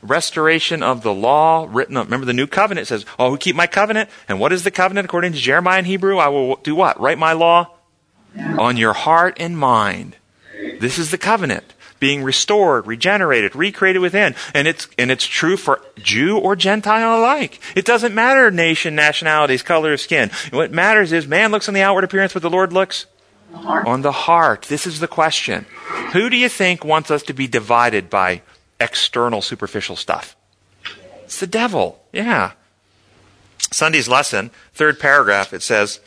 [0.00, 2.06] Restoration of the law written up.
[2.06, 4.08] Remember the new covenant says, Oh, who keep my covenant?
[4.26, 6.16] And what is the covenant according to Jeremiah in Hebrew?
[6.16, 6.98] I will do what?
[6.98, 7.76] Write my law
[8.58, 10.16] on your heart and mind.
[10.80, 14.34] This is the covenant being restored, regenerated, recreated within.
[14.54, 17.60] And it's, and it's true for Jew or Gentile alike.
[17.74, 20.30] It doesn't matter nation, nationalities, color of skin.
[20.50, 23.06] What matters is man looks on the outward appearance, but the Lord looks
[23.64, 24.62] on the heart.
[24.62, 25.66] This is the question.
[26.12, 28.42] Who do you think wants us to be divided by
[28.80, 30.36] external, superficial stuff?
[31.24, 32.02] It's the devil.
[32.12, 32.52] Yeah.
[33.72, 36.00] Sunday's lesson, third paragraph, it says,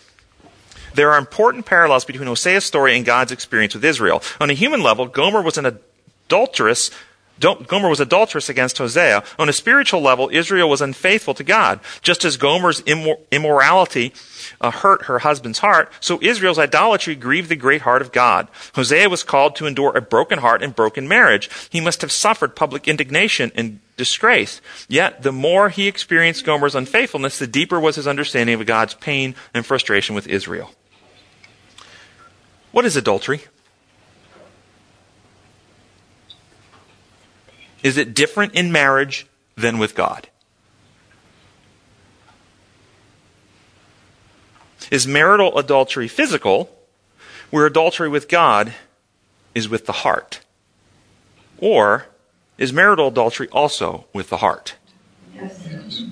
[0.93, 4.23] there are important parallels between Hosea's story and God's experience with Israel.
[4.39, 6.89] On a human level, Gomer was an adulteress.
[7.39, 9.23] Gomer was adulterous against Hosea.
[9.37, 11.79] On a spiritual level, Israel was unfaithful to God.
[12.01, 14.13] Just as Gomer's immor- immorality
[14.61, 18.47] uh, hurt her husband's heart, so Israel's idolatry grieved the great heart of God.
[18.75, 21.49] Hosea was called to endure a broken heart and broken marriage.
[21.69, 24.61] He must have suffered public indignation and disgrace.
[24.87, 29.35] Yet, the more he experienced Gomer's unfaithfulness, the deeper was his understanding of God's pain
[29.53, 30.71] and frustration with Israel.
[32.71, 33.41] What is adultery?
[37.83, 40.27] Is it different in marriage than with God?
[44.91, 46.75] Is marital adultery physical,
[47.51, 48.73] where adultery with God
[49.53, 50.41] is with the heart?
[51.59, 52.07] Or
[52.57, 54.75] is marital adultery also with the heart?
[55.35, 56.03] Yes.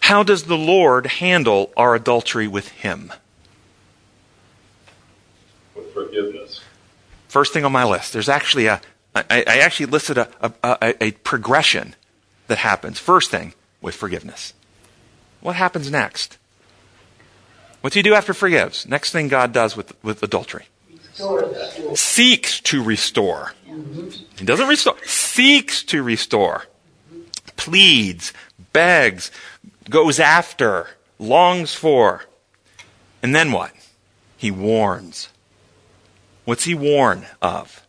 [0.00, 3.12] How does the Lord handle our adultery with Him?
[5.74, 6.60] with forgiveness.
[7.28, 8.12] First thing on my list.
[8.12, 8.80] There's actually a,
[9.14, 11.94] I, I actually listed a, a, a, progression
[12.48, 12.98] that happens.
[12.98, 14.54] First thing, with forgiveness.
[15.40, 16.38] What happens next?
[17.80, 18.88] What do you do after forgives?
[18.88, 20.66] Next thing God does with, with adultery.
[21.94, 23.52] Seeks to restore.
[24.36, 24.96] He doesn't restore.
[25.04, 26.64] Seeks to restore.
[27.56, 28.32] Pleads,
[28.72, 29.30] begs,
[29.88, 32.24] goes after, longs for.
[33.22, 33.72] And then what?
[34.36, 35.28] He warns.
[36.44, 37.83] What's he warn of?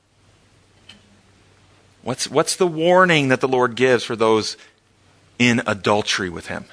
[2.06, 4.58] What's, what's the warning that the Lord gives for those
[5.40, 6.66] in adultery with him?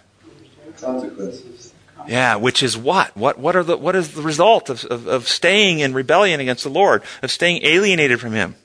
[0.79, 1.73] Consequences.
[2.07, 3.17] Yeah, which is what?
[3.17, 6.65] What, what, are the, what is the result of, of, of staying in rebellion against
[6.65, 8.57] the Lord, of staying alienated from him?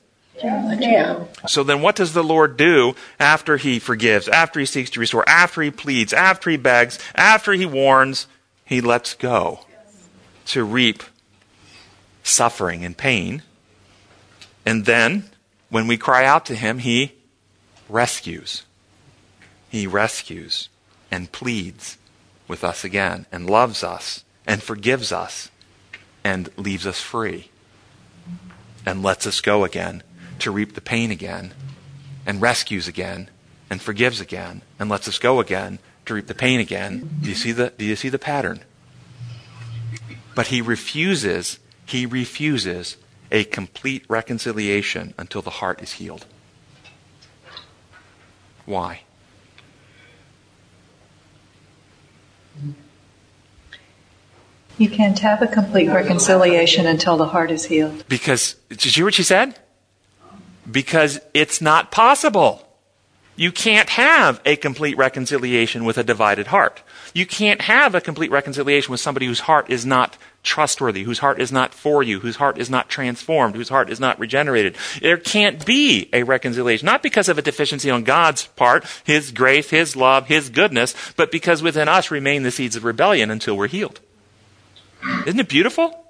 [0.42, 1.24] Yeah.
[1.46, 5.26] So then what does the Lord do after he forgives, after he seeks to restore,
[5.26, 8.26] after he pleads, after he begs, after he warns?
[8.62, 9.60] He lets go
[10.46, 11.02] to reap
[12.22, 13.42] suffering and pain.
[14.66, 15.27] And then,
[15.70, 17.14] when we cry out to him, he
[17.88, 18.64] rescues.
[19.68, 20.68] He rescues
[21.10, 21.98] and pleads
[22.46, 25.50] with us again and loves us and forgives us
[26.24, 27.50] and leaves us free
[28.86, 30.02] and lets us go again
[30.38, 31.52] to reap the pain again
[32.24, 33.28] and rescues again
[33.68, 37.18] and forgives again and lets us go again to reap the pain again.
[37.20, 38.60] Do you see the, do you see the pattern?
[40.34, 42.96] But he refuses, he refuses
[43.30, 46.26] a complete reconciliation until the heart is healed.
[48.64, 49.02] Why?
[54.76, 58.04] You can't have a complete reconciliation until the heart is healed.
[58.08, 59.58] Because, did you hear what she said?
[60.70, 62.64] Because it's not possible.
[63.34, 66.82] You can't have a complete reconciliation with a divided heart.
[67.14, 70.16] You can't have a complete reconciliation with somebody whose heart is not
[70.48, 74.00] trustworthy, whose heart is not for you, whose heart is not transformed, whose heart is
[74.00, 74.74] not regenerated.
[75.00, 79.68] There can't be a reconciliation, not because of a deficiency on God's part, His grace,
[79.68, 83.68] His love, His goodness, but because within us remain the seeds of rebellion until we're
[83.68, 84.00] healed.
[85.26, 86.06] Isn't it beautiful?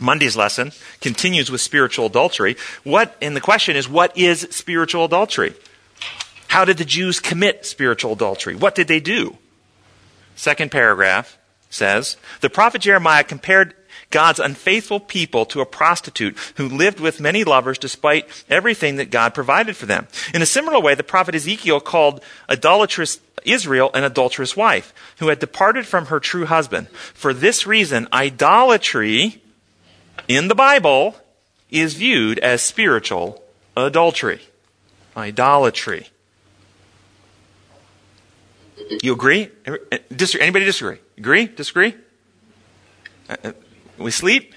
[0.00, 2.56] Monday's lesson continues with spiritual adultery.
[2.82, 5.54] What, and the question is, what is spiritual adultery?
[6.48, 8.56] How did the Jews commit spiritual adultery?
[8.56, 9.38] What did they do?
[10.34, 11.38] Second paragraph
[11.74, 13.74] says, the prophet Jeremiah compared
[14.10, 19.34] God's unfaithful people to a prostitute who lived with many lovers despite everything that God
[19.34, 20.06] provided for them.
[20.32, 25.38] In a similar way, the prophet Ezekiel called idolatrous Israel an adulterous wife who had
[25.38, 26.88] departed from her true husband.
[26.88, 29.42] For this reason, idolatry
[30.28, 31.16] in the Bible
[31.70, 33.42] is viewed as spiritual
[33.76, 34.40] adultery.
[35.16, 36.08] Idolatry.
[39.02, 39.50] You agree?
[40.40, 40.98] Anybody disagree?
[41.16, 41.46] Agree?
[41.46, 41.94] Disagree?
[43.28, 43.52] Uh, uh,
[43.98, 44.54] we sleep?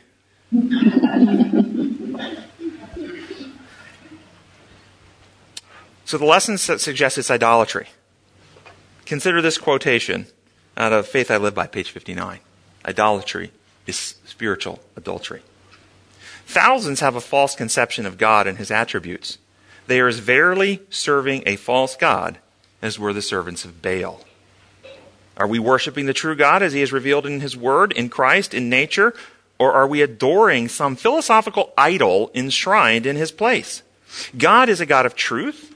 [6.06, 7.88] so the lesson suggests it's idolatry.
[9.06, 10.28] Consider this quotation
[10.76, 12.40] out of Faith I Live by, page 59.
[12.86, 13.52] Idolatry
[13.86, 15.42] is spiritual adultery.
[16.46, 19.38] Thousands have a false conception of God and his attributes.
[19.88, 22.40] They are as verily serving a false God
[22.82, 24.22] as were the servants of Baal.
[25.38, 28.54] Are we worshiping the true God as he is revealed in his word, in Christ,
[28.54, 29.14] in nature,
[29.60, 33.84] or are we adoring some philosophical idol enshrined in his place?
[34.38, 35.74] God is a God of truth.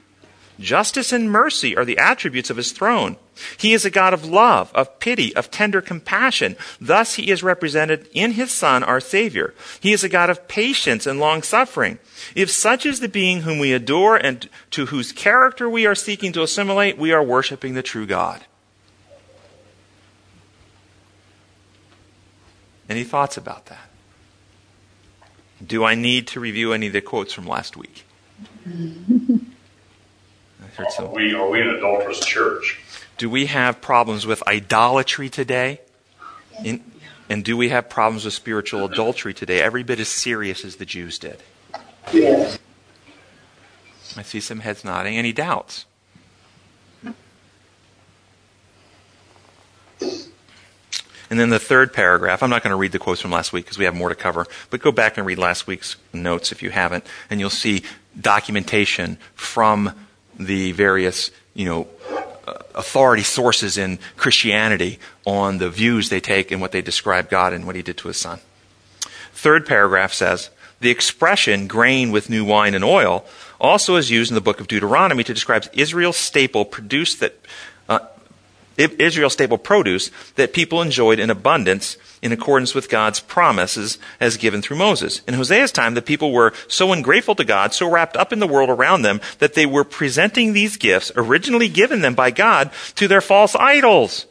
[0.60, 3.16] Justice and mercy are the attributes of his throne.
[3.56, 6.56] He is a God of love, of pity, of tender compassion.
[6.80, 9.54] Thus he is represented in his Son, our Savior.
[9.80, 11.98] He is a God of patience and long suffering.
[12.34, 16.32] If such is the being whom we adore and to whose character we are seeking
[16.32, 18.44] to assimilate, we are worshiping the true God.
[22.92, 23.88] Any thoughts about that?
[25.66, 28.04] Do I need to review any of the quotes from last week?
[28.66, 28.70] I
[30.76, 31.10] heard Are some.
[31.10, 32.82] we, are we an adulterous church?
[33.16, 35.80] Do we have problems with idolatry today?
[36.62, 36.84] In,
[37.30, 39.62] and do we have problems with spiritual adultery today?
[39.62, 41.42] Every bit as serious as the Jews did.
[42.12, 42.58] Yes.
[44.18, 45.16] I see some heads nodding.
[45.16, 45.86] Any doubts?
[51.32, 53.64] And then the third paragraph, I'm not going to read the quotes from last week
[53.64, 56.62] because we have more to cover, but go back and read last week's notes if
[56.62, 57.84] you haven't, and you'll see
[58.20, 59.92] documentation from
[60.38, 61.88] the various, you know,
[62.46, 67.54] uh, authority sources in Christianity on the views they take and what they describe God
[67.54, 68.38] and what he did to his son.
[69.32, 73.24] Third paragraph says, the expression grain with new wine and oil
[73.58, 77.38] also is used in the book of Deuteronomy to describe Israel's staple produced that
[78.76, 84.62] Israel's staple produce that people enjoyed in abundance in accordance with God's promises as given
[84.62, 85.20] through Moses.
[85.26, 88.46] In Hosea's time, the people were so ungrateful to God, so wrapped up in the
[88.46, 93.08] world around them, that they were presenting these gifts, originally given them by God, to
[93.08, 94.26] their false idols.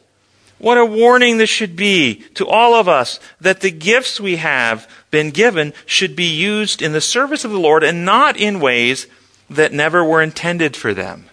[0.58, 4.88] What a warning this should be to all of us that the gifts we have
[5.10, 9.08] been given should be used in the service of the Lord and not in ways
[9.50, 11.28] that never were intended for them.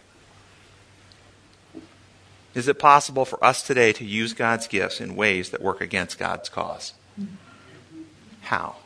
[2.56, 6.18] Is it possible for us today to use God's gifts in ways that work against
[6.18, 6.94] God's cause?
[8.42, 8.78] How?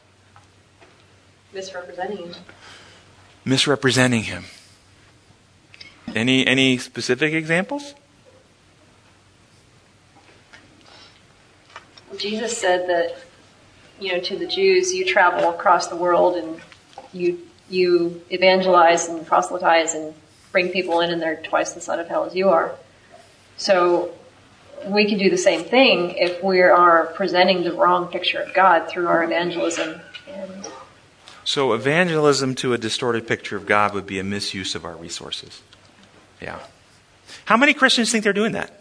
[1.53, 2.35] Misrepresenting Him.
[3.45, 4.45] Misrepresenting Him.
[6.13, 7.93] Any, any specific examples?
[12.17, 13.17] Jesus said that,
[13.99, 16.61] you know, to the Jews, you travel across the world and
[17.11, 20.13] you you evangelize and proselytize and
[20.51, 22.75] bring people in, and they're twice the son of hell as you are.
[23.57, 24.13] So
[24.87, 28.89] we can do the same thing if we are presenting the wrong picture of God
[28.89, 30.01] through our evangelism.
[30.27, 30.67] And
[31.43, 35.61] so evangelism to a distorted picture of God would be a misuse of our resources.
[36.41, 36.59] Yeah.
[37.45, 38.79] How many Christians think they're doing that?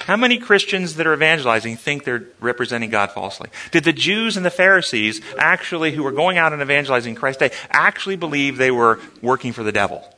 [0.00, 3.50] How many Christians that are evangelizing think they're representing God falsely?
[3.72, 7.50] Did the Jews and the Pharisees actually, who were going out and evangelizing Christ's day,
[7.68, 10.08] actually believe they were working for the devil?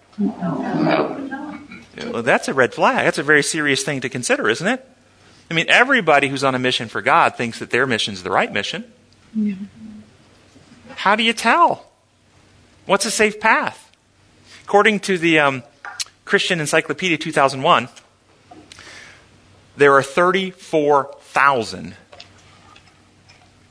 [2.04, 3.04] Well, that's a red flag.
[3.04, 4.86] That's a very serious thing to consider, isn't it?
[5.50, 8.30] I mean, everybody who's on a mission for God thinks that their mission is the
[8.30, 8.84] right mission.
[9.34, 9.54] Yeah.
[10.96, 11.86] How do you tell?
[12.86, 13.90] What's a safe path?
[14.64, 15.62] According to the um,
[16.24, 17.88] Christian Encyclopedia 2001,
[19.76, 21.96] there are 34,000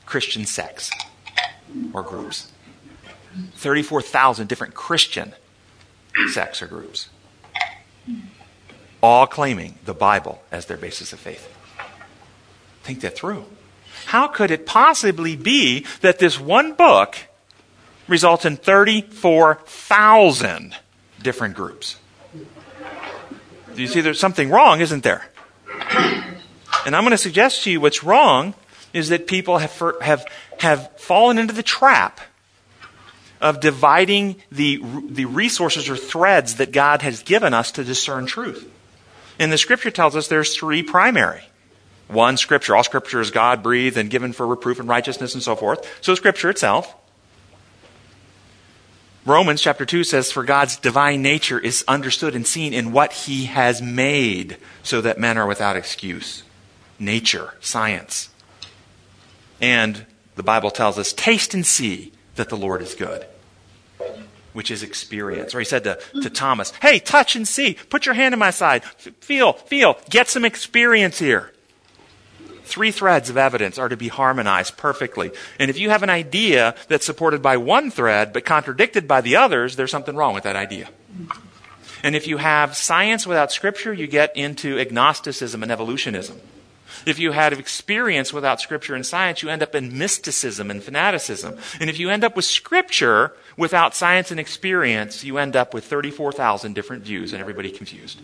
[0.06, 0.90] Christian sects
[1.92, 2.50] or groups.
[3.54, 5.34] 34,000 different Christian
[6.32, 7.08] sects or groups.
[9.02, 11.48] All claiming the Bible as their basis of faith.
[12.82, 13.46] Think that through.
[14.06, 17.16] How could it possibly be that this one book
[18.08, 20.74] results in 34,000
[21.22, 21.96] different groups?
[23.74, 25.26] Do you see there's something wrong, isn't there?
[26.86, 28.54] And I'm going to suggest to you what's wrong
[28.94, 30.24] is that people have, have,
[30.60, 32.22] have fallen into the trap
[33.40, 38.66] of dividing the, the resources or threads that God has given us to discern truth.
[39.40, 41.42] And the scripture tells us there's three primary.
[42.08, 42.76] One, scripture.
[42.76, 45.88] All scripture is God breathed and given for reproof and righteousness and so forth.
[46.02, 46.94] So scripture itself.
[49.24, 53.46] Romans chapter 2 says, For God's divine nature is understood and seen in what he
[53.46, 56.42] has made, so that men are without excuse.
[56.98, 58.28] Nature, science.
[59.58, 60.04] And
[60.36, 63.24] the Bible tells us, Taste and see that the Lord is good,
[64.52, 65.54] which is experience.
[65.54, 66.34] Or he said to, to mm.
[66.34, 67.74] Thomas, Hey, touch and see.
[67.88, 68.84] Put your hand in my side.
[68.84, 69.98] Feel, feel.
[70.08, 71.52] Get some experience here.
[72.64, 75.32] Three threads of evidence are to be harmonized perfectly.
[75.58, 79.36] And if you have an idea that's supported by one thread but contradicted by the
[79.36, 80.88] others, there's something wrong with that idea.
[82.04, 86.40] And if you have science without scripture, you get into agnosticism and evolutionism.
[87.06, 91.58] If you had experience without scripture and science, you end up in mysticism and fanaticism.
[91.80, 95.84] And if you end up with scripture without science and experience, you end up with
[95.84, 98.20] 34,000 different views and everybody confused.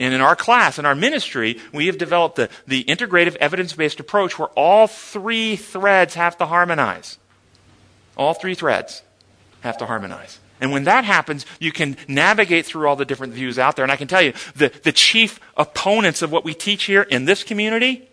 [0.00, 3.98] And in our class, in our ministry, we have developed the, the integrative evidence based
[3.98, 7.18] approach where all three threads have to harmonize.
[8.16, 9.02] All three threads
[9.62, 10.38] have to harmonize.
[10.60, 13.84] And when that happens, you can navigate through all the different views out there.
[13.84, 17.24] And I can tell you, the, the chief opponents of what we teach here in
[17.24, 18.08] this community,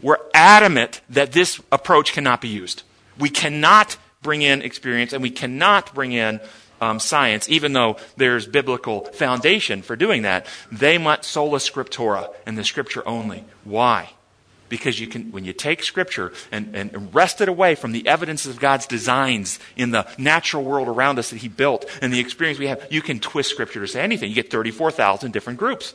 [0.00, 2.82] we're adamant that this approach cannot be used.
[3.18, 6.40] We cannot bring in experience and we cannot bring in
[6.80, 10.46] um, science, even though there's biblical foundation for doing that.
[10.70, 13.44] They want sola scriptura and the scripture only.
[13.64, 14.10] Why?
[14.72, 18.46] Because you can, when you take scripture and, and wrest it away from the evidence
[18.46, 22.58] of God's designs in the natural world around us that He built and the experience
[22.58, 24.30] we have, you can twist scripture to say anything.
[24.30, 25.92] You get 34,000 different groups.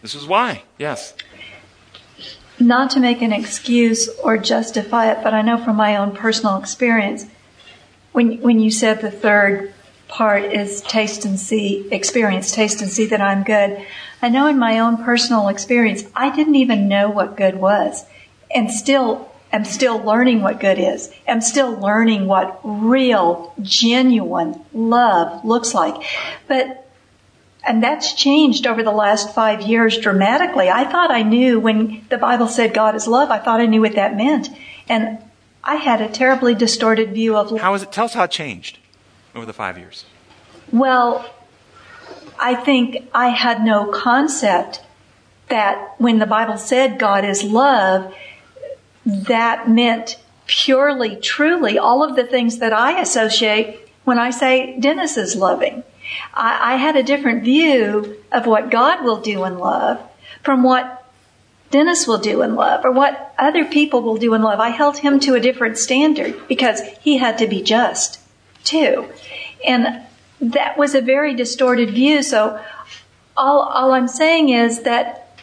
[0.00, 0.62] This is why.
[0.78, 1.12] Yes.
[2.58, 6.56] Not to make an excuse or justify it, but I know from my own personal
[6.56, 7.26] experience,
[8.12, 9.74] when, when you said the third
[10.08, 13.84] part is taste and see, experience, taste and see that I'm good.
[14.22, 18.04] I know in my own personal experience, I didn't even know what good was.
[18.54, 21.12] And still, am still learning what good is.
[21.28, 26.02] I'm still learning what real, genuine love looks like.
[26.48, 26.82] But
[27.66, 30.70] and that's changed over the last five years dramatically.
[30.70, 33.80] I thought I knew when the Bible said God is love, I thought I knew
[33.80, 34.50] what that meant.
[34.88, 35.18] And
[35.64, 37.60] I had a terribly distorted view of love.
[37.60, 37.90] How is it?
[37.90, 38.78] Tell us how it changed
[39.34, 40.04] over the five years.
[40.72, 41.28] Well,
[42.38, 44.82] I think I had no concept
[45.48, 48.14] that when the Bible said God is love,
[49.04, 55.16] that meant purely, truly all of the things that I associate when I say Dennis
[55.16, 55.82] is loving.
[56.34, 60.00] I, I had a different view of what God will do in love
[60.42, 61.04] from what
[61.70, 64.60] Dennis will do in love or what other people will do in love.
[64.60, 68.20] I held him to a different standard because he had to be just
[68.62, 69.08] too.
[69.66, 70.05] And
[70.40, 72.22] that was a very distorted view.
[72.22, 72.60] So
[73.36, 75.38] all, all I'm saying is that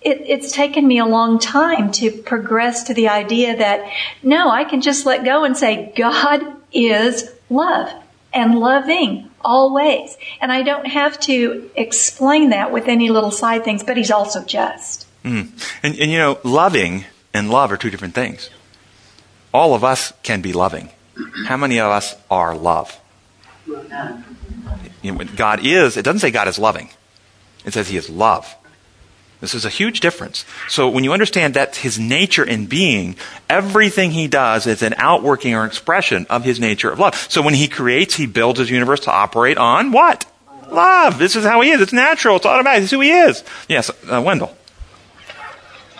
[0.00, 3.88] it, it's taken me a long time to progress to the idea that
[4.22, 6.42] no, I can just let go and say God
[6.72, 7.92] is love
[8.32, 10.16] and loving always.
[10.40, 14.42] And I don't have to explain that with any little side things, but he's also
[14.44, 15.06] just.
[15.24, 15.50] Mm.
[15.82, 18.50] And, and you know, loving and love are two different things.
[19.54, 20.90] All of us can be loving.
[21.46, 22.98] How many of us are love?
[23.66, 26.90] You know, God is, it doesn't say God is loving.
[27.64, 28.54] It says he is love.
[29.40, 30.44] This is a huge difference.
[30.68, 33.16] So when you understand that his nature and being,
[33.50, 37.16] everything he does is an outworking or expression of his nature of love.
[37.28, 40.26] So when he creates, he builds his universe to operate on what?
[40.70, 41.18] Love.
[41.18, 41.80] This is how he is.
[41.80, 42.36] It's natural.
[42.36, 42.84] It's automatic.
[42.84, 43.42] It's who he is.
[43.68, 44.56] Yes, uh, Wendell.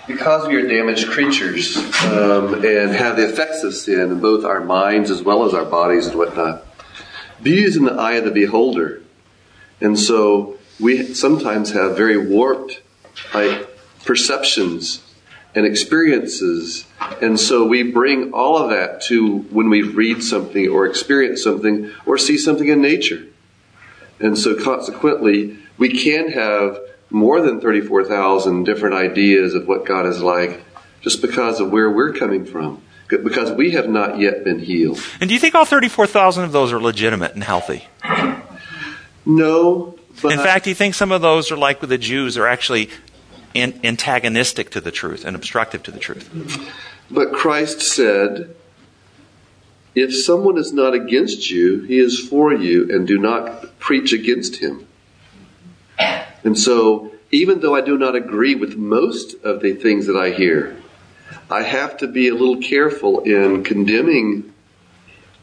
[0.06, 4.60] Because we are damaged creatures um, and have the effects of sin in both our
[4.60, 6.64] minds as well as our bodies and whatnot,
[7.42, 9.02] beauty is in the eye of the beholder.
[9.80, 12.80] And so we sometimes have very warped
[13.34, 13.68] like
[14.04, 15.02] perceptions
[15.54, 16.86] and experiences.
[17.20, 21.90] And so we bring all of that to when we read something or experience something
[22.06, 23.24] or see something in nature.
[24.18, 26.78] And so consequently, we can have
[27.10, 30.64] more than 34,000 different ideas of what God is like
[31.00, 32.82] just because of where we're coming from.
[33.18, 35.00] Because we have not yet been healed.
[35.20, 37.86] And do you think all 34,000 of those are legitimate and healthy?
[39.24, 39.96] No.
[40.24, 42.90] in fact, do you think some of those are like with the Jews are actually
[43.54, 46.30] antagonistic to the truth and obstructive to the truth.
[47.10, 48.54] But Christ said,
[49.94, 54.56] If someone is not against you, he is for you, and do not preach against
[54.56, 54.86] him.
[56.44, 60.30] And so, even though I do not agree with most of the things that I
[60.30, 60.76] hear,
[61.52, 64.52] I have to be a little careful in condemning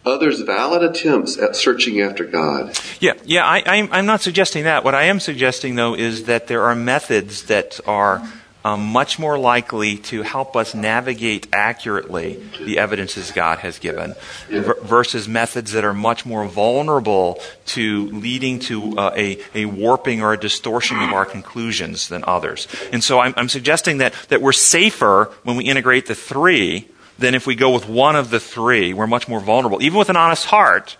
[0.05, 2.77] others' valid attempts at searching after God.
[2.99, 4.83] Yeah, yeah, I, am not suggesting that.
[4.83, 8.27] What I am suggesting, though, is that there are methods that are
[8.65, 14.15] um, much more likely to help us navigate accurately the evidences God has given
[14.49, 20.21] v- versus methods that are much more vulnerable to leading to uh, a, a warping
[20.21, 22.67] or a distortion of our conclusions than others.
[22.91, 27.35] And so I'm, I'm suggesting that, that we're safer when we integrate the three than
[27.35, 28.93] if we go with one of the three.
[28.93, 30.97] We're much more vulnerable, even with an honest heart,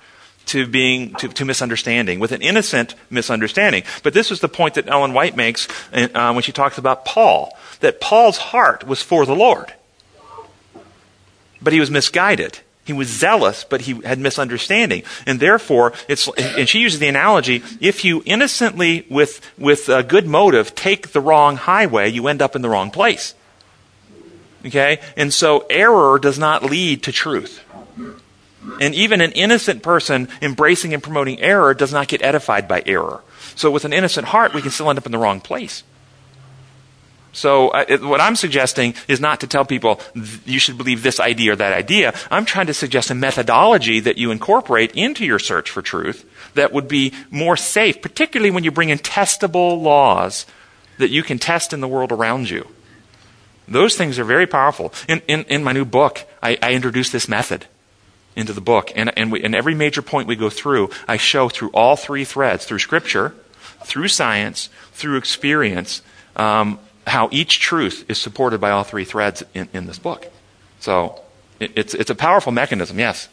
[0.50, 3.84] to being to, to misunderstanding, with an innocent misunderstanding.
[4.04, 7.58] But this is the point that Ellen White makes uh, when she talks about Paul,
[7.80, 9.74] that Paul's heart was for the Lord,
[11.62, 12.60] but he was misguided.
[12.86, 15.04] He was zealous, but he had misunderstanding.
[15.28, 20.26] And therefore, it's, and she uses the analogy, if you innocently, with, with a good
[20.26, 23.36] motive, take the wrong highway, you end up in the wrong place.
[24.66, 25.02] Okay?
[25.16, 27.64] And so error does not lead to truth.
[28.82, 33.22] And even an innocent person embracing and promoting error does not get edified by error.
[33.56, 35.84] So with an innocent heart, we can still end up in the wrong place.
[37.32, 40.02] So uh, it, what I'm suggesting is not to tell people
[40.46, 42.14] you should believe this idea or that idea.
[42.32, 46.74] I'm trying to suggest a methodology that you incorporate into your search for truth that
[46.74, 50.46] would be more safe, particularly when you bring in testable laws
[50.98, 52.68] that you can test in the world around you.
[53.68, 54.92] Those things are very powerful.
[55.08, 57.68] In, in, in my new book, I, I introduce this method
[58.36, 58.92] into the book.
[58.96, 62.26] And, and, we, and every major point we go through, I show through all three
[62.26, 63.34] threads through Scripture,
[63.84, 66.02] through science, through experience
[66.36, 70.28] um, how each truth is supported by all three threads in, in this book.
[70.80, 71.22] So
[71.60, 73.30] it, it's, it's a powerful mechanism, yes.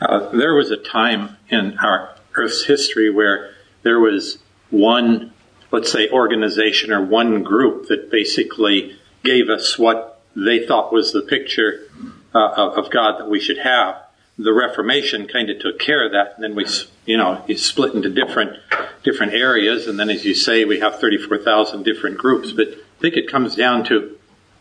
[0.00, 4.38] Uh, there was a time in our Earth's history where there was
[4.70, 5.32] one,
[5.70, 11.22] let's say, organization or one group that basically gave us what they thought was the
[11.22, 11.88] picture
[12.34, 13.96] uh, of God that we should have.
[14.38, 16.66] The Reformation kind of took care of that, and then we,
[17.06, 18.58] you know, it split into different
[19.02, 22.52] different areas, and then, as you say, we have thirty-four thousand different groups.
[22.52, 24.16] But I think it comes down to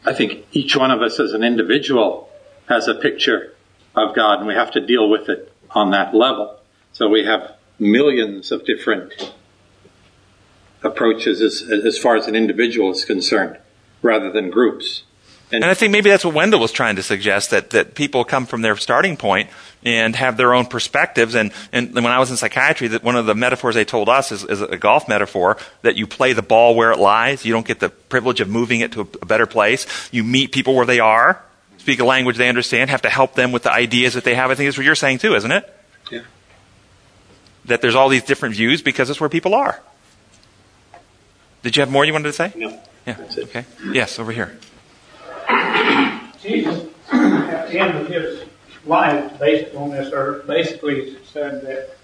[0.05, 2.30] I think each one of us as an individual
[2.69, 3.53] has a picture
[3.95, 6.59] of God and we have to deal with it on that level.
[6.93, 9.34] So we have millions of different
[10.84, 13.57] approaches as, as far as an individual is concerned
[14.01, 15.03] rather than groups.
[15.52, 18.26] And, and I think maybe that's what Wendell was trying to suggest that, that people
[18.26, 19.50] come from their starting point
[19.84, 21.36] and have their own perspectives.
[21.36, 24.32] And, and when I was in psychiatry, that one of the metaphors they told us
[24.32, 27.46] is, is a golf metaphor that you play the ball where it lies.
[27.46, 29.86] You don't get the privilege of moving it to a, a better place.
[30.12, 31.39] You meet people where they are,
[31.78, 34.50] speak a language they understand, have to help them with the ideas that they have.
[34.50, 35.72] I think that's what you're saying too, isn't it?
[36.12, 36.22] Yeah.
[37.66, 39.80] That there's all these different views because it's where people are.
[41.62, 42.52] Did you have more you wanted to say?
[42.56, 42.80] No.
[43.06, 43.18] Yeah.
[43.38, 43.66] Okay.
[43.91, 44.58] Yes, over here.
[46.41, 48.46] Jesus, at the end of his
[48.86, 51.98] life, based on this earth, basically said that,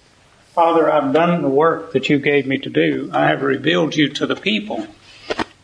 [0.54, 3.10] Father, I've done the work that you gave me to do.
[3.14, 4.88] I have revealed you to the people.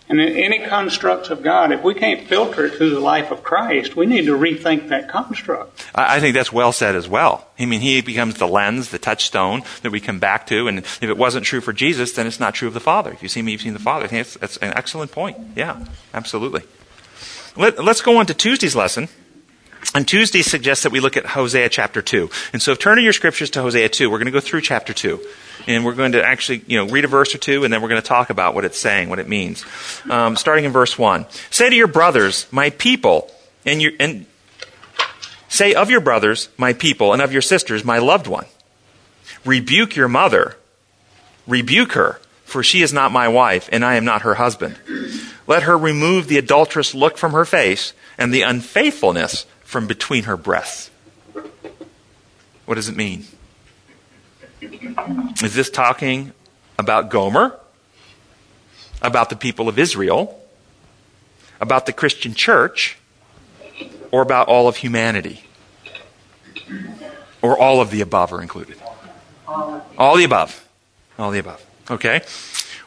[0.10, 3.44] And in any constructs of God, if we can't filter it through the life of
[3.44, 5.86] Christ, we need to rethink that construct.
[5.94, 7.50] I think that's well said as well.
[7.60, 10.70] I mean, he becomes the lens, the touchstone that we come back to.
[10.70, 13.12] And if it wasn't true for Jesus, then it's not true of the Father.
[13.12, 14.06] If you see me, you've seen the Father.
[14.06, 15.38] I think that's, that's an excellent point.
[15.58, 16.62] Yeah, absolutely.
[17.58, 19.10] Let, us go on to Tuesday's lesson.
[19.96, 22.30] And Tuesday suggests that we look at Hosea chapter 2.
[22.54, 24.10] And so turn to your scriptures to Hosea 2.
[24.10, 25.20] We're going to go through chapter 2.
[25.68, 27.90] And we're going to actually, you know, read a verse or two, and then we're
[27.90, 29.66] going to talk about what it's saying, what it means.
[30.10, 31.26] Um, starting in verse 1.
[31.50, 33.30] Say to your brothers, my people,
[33.66, 34.26] and, your, and
[35.50, 38.46] say of your brothers, my people, and of your sisters, my loved one.
[39.44, 40.58] Rebuke your mother.
[41.48, 44.78] Rebuke her, for she is not my wife, and I am not her husband.
[45.48, 50.38] Let her remove the adulterous look from her face and the unfaithfulness from between her
[50.38, 50.92] breasts.
[52.66, 53.26] What does it mean?
[55.42, 56.34] Is this talking
[56.78, 57.58] about Gomer?
[59.02, 60.42] About the people of Israel?
[61.62, 62.98] About the Christian church?
[64.12, 65.44] Or about all of humanity?
[67.42, 68.78] Or all of the above are included?
[69.48, 70.68] All the above.
[71.18, 71.66] All the above.
[71.90, 72.22] Okay.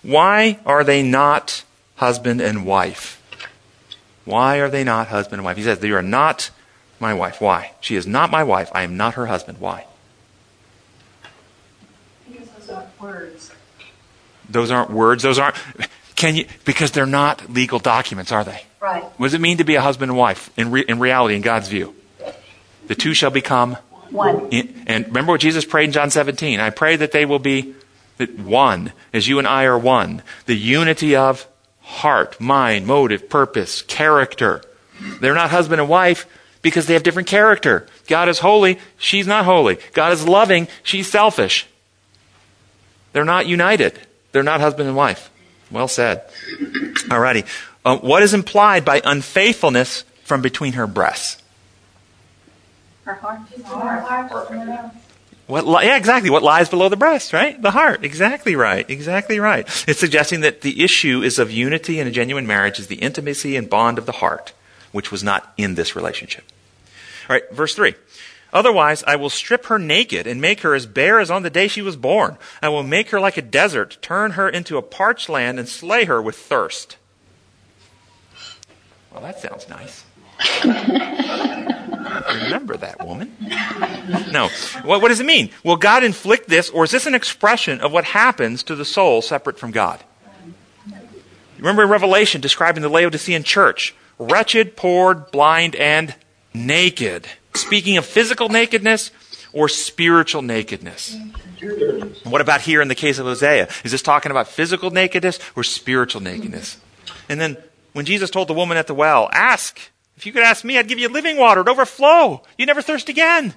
[0.02, 1.64] Why are they not
[2.00, 3.22] husband and wife.
[4.24, 5.58] Why are they not husband and wife?
[5.58, 6.50] He says, You are not
[6.98, 7.40] my wife.
[7.42, 7.72] Why?
[7.80, 8.70] She is not my wife.
[8.74, 9.58] I am not her husband.
[9.58, 9.86] Why?
[12.30, 13.52] Because those aren't words.
[14.48, 15.22] Those aren't words.
[15.22, 15.56] Those aren't.
[16.16, 16.46] Can you?
[16.64, 18.62] Because they're not legal documents, are they?
[18.80, 19.04] Right.
[19.18, 21.42] What does it mean to be a husband and wife in, re, in reality, in
[21.42, 21.94] God's view?
[22.86, 23.74] The two shall become
[24.10, 24.48] one.
[24.50, 26.60] In, and remember what Jesus prayed in John 17.
[26.60, 27.74] I pray that they will be
[28.16, 30.22] that one, as you and I are one.
[30.46, 31.46] The unity of
[31.90, 34.62] heart, mind, motive, purpose, character.
[35.20, 36.26] They're not husband and wife
[36.62, 37.86] because they have different character.
[38.06, 39.78] God is holy, she's not holy.
[39.92, 41.66] God is loving, she's selfish.
[43.12, 43.98] They're not united.
[44.32, 45.30] They're not husband and wife.
[45.70, 46.28] Well said.
[47.08, 47.46] Alrighty.
[47.84, 51.42] Uh, what is implied by unfaithfulness from between her breasts?
[53.04, 53.40] Her heart.
[53.64, 54.92] Her heart.
[55.50, 56.30] What li- yeah, exactly.
[56.30, 57.60] What lies below the breast, right?
[57.60, 58.04] The heart.
[58.04, 58.88] Exactly right.
[58.88, 59.66] Exactly right.
[59.88, 63.56] It's suggesting that the issue is of unity in a genuine marriage is the intimacy
[63.56, 64.52] and bond of the heart,
[64.92, 66.44] which was not in this relationship.
[67.28, 67.96] All right, verse 3.
[68.52, 71.66] Otherwise, I will strip her naked and make her as bare as on the day
[71.66, 72.38] she was born.
[72.62, 76.04] I will make her like a desert, turn her into a parched land, and slay
[76.04, 76.96] her with thirst.
[79.12, 80.04] Well, that sounds nice.
[82.44, 83.34] Remember that woman.
[84.30, 84.48] No.
[84.84, 85.50] What, what, does it mean?
[85.64, 89.22] Will God inflict this, or is this an expression of what happens to the soul
[89.22, 90.02] separate from God?
[91.58, 96.14] Remember in Revelation describing the Laodicean church wretched, poor, blind, and
[96.54, 97.26] naked.
[97.54, 99.10] Speaking of physical nakedness
[99.52, 101.16] or spiritual nakedness.
[102.24, 103.68] What about here in the case of Hosea?
[103.84, 106.78] Is this talking about physical nakedness or spiritual nakedness?
[107.28, 107.56] And then
[107.92, 109.78] when Jesus told the woman at the well, ask,
[110.20, 111.62] if you could ask me, I'd give you living water.
[111.62, 112.42] It'd overflow.
[112.58, 113.54] You never thirst again.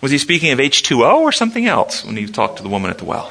[0.00, 2.96] Was he speaking of H2O or something else when he talked to the woman at
[2.96, 3.26] the well?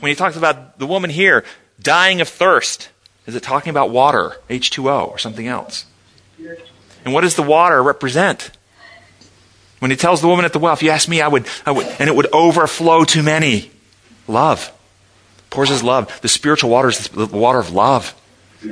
[0.00, 1.44] When he talks about the woman here
[1.80, 2.88] dying of thirst,
[3.26, 5.84] is it talking about water, H2O, or something else?
[7.04, 8.50] And what does the water represent?
[9.78, 11.70] When he tells the woman at the well, if you ask me, I would, I
[11.70, 13.70] would, and it would overflow to many.
[14.26, 14.72] Love.
[15.48, 16.20] Pours his love.
[16.22, 18.20] The spiritual water is the water of love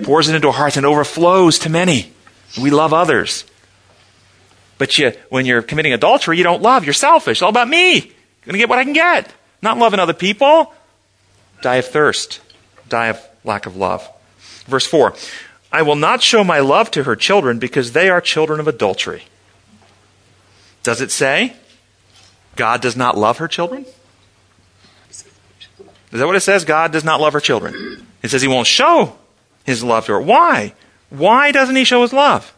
[0.02, 2.12] pours it into our hearts and overflows to many.
[2.60, 3.44] We love others.
[4.78, 6.84] But you, when you're committing adultery, you don't love.
[6.84, 7.42] You're selfish.
[7.42, 7.96] All about me.
[7.98, 8.02] I'm
[8.44, 9.32] going to get what I can get.
[9.62, 10.72] Not loving other people.
[11.62, 12.40] Die of thirst.
[12.88, 14.08] Die of lack of love.
[14.66, 15.14] Verse 4.
[15.72, 19.24] I will not show my love to her children because they are children of adultery.
[20.82, 21.54] Does it say
[22.56, 23.86] God does not love her children?
[25.08, 25.24] Is
[26.20, 26.64] that what it says?
[26.64, 28.06] God does not love her children.
[28.22, 29.16] It says he won't show
[29.64, 30.20] his love to her.
[30.20, 30.74] Why?
[31.10, 32.54] Why doesn't he show his love?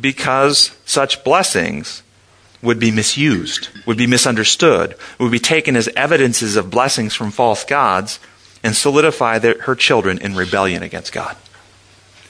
[0.00, 2.02] Because such blessings
[2.62, 7.64] would be misused, would be misunderstood, would be taken as evidences of blessings from false
[7.64, 8.20] gods
[8.62, 11.36] and solidify their, her children in rebellion against God.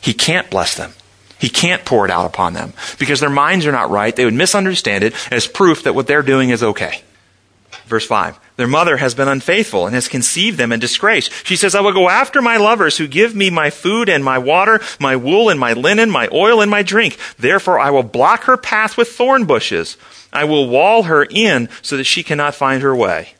[0.00, 0.92] He can't bless them.
[1.38, 4.14] He can't pour it out upon them because their minds are not right.
[4.14, 7.02] They would misunderstand it as proof that what they're doing is okay.
[7.90, 8.38] Verse 5.
[8.56, 11.28] Their mother has been unfaithful and has conceived them in disgrace.
[11.42, 14.38] She says, I will go after my lovers who give me my food and my
[14.38, 17.18] water, my wool and my linen, my oil and my drink.
[17.36, 19.96] Therefore I will block her path with thorn bushes.
[20.32, 23.34] I will wall her in so that she cannot find her way.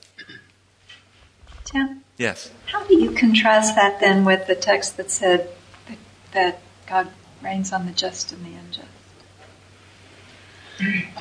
[1.65, 2.51] Tim, Yes.
[2.67, 5.49] how do you contrast that then with the text that said
[5.87, 5.99] that,
[6.33, 7.09] that God
[7.41, 8.87] rains on the just and the unjust?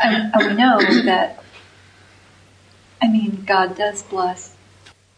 [0.04, 1.44] And, and we know that,
[3.02, 4.56] I mean, God does bless.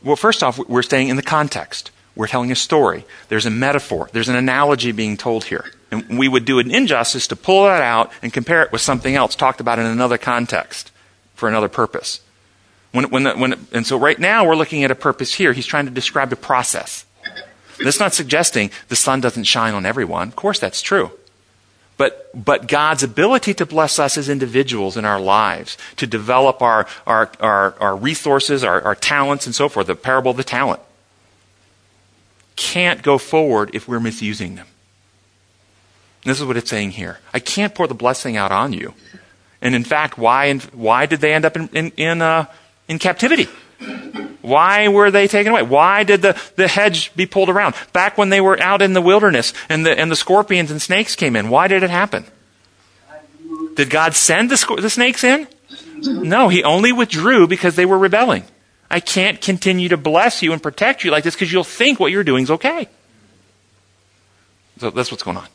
[0.04, 1.92] Well, first off, we're staying in the context.
[2.16, 3.06] We're telling a story.
[3.30, 4.10] There's a metaphor.
[4.12, 5.72] There's an analogy being told here.
[5.92, 9.16] And we would do an injustice to pull that out and compare it with something
[9.16, 10.92] else talked about in another context
[11.36, 12.22] for another purpose.
[12.92, 15.54] When, when, the, when, and so right now we're looking at a purpose here.
[15.54, 17.06] He's trying to describe a process.
[17.84, 20.28] That's not suggesting the sun doesn't shine on everyone.
[20.28, 21.12] Of course, that's true.
[22.02, 26.88] But, but God's ability to bless us as individuals in our lives, to develop our,
[27.06, 30.80] our, our, our resources, our, our talents, and so forth, the parable of the talent,
[32.56, 34.66] can't go forward if we're misusing them.
[36.26, 37.20] This is what it's saying here.
[37.36, 38.96] I can't pour the blessing out on you.
[39.62, 42.46] And in fact, why, why did they end up in, in, in, uh,
[42.88, 43.48] in captivity?
[44.42, 45.64] Why were they taken away?
[45.64, 47.76] Why did the, the hedge be pulled around?
[47.94, 51.16] Back when they were out in the wilderness and the, and the scorpions and snakes
[51.16, 52.26] came in, why did it happen?
[53.76, 55.48] Did God send the, the snakes in?
[55.98, 58.44] No, He only withdrew because they were rebelling.
[58.90, 62.12] I can't continue to bless you and protect you like this because you'll think what
[62.12, 62.90] you're doing is okay.
[64.80, 65.48] So that's what's going on.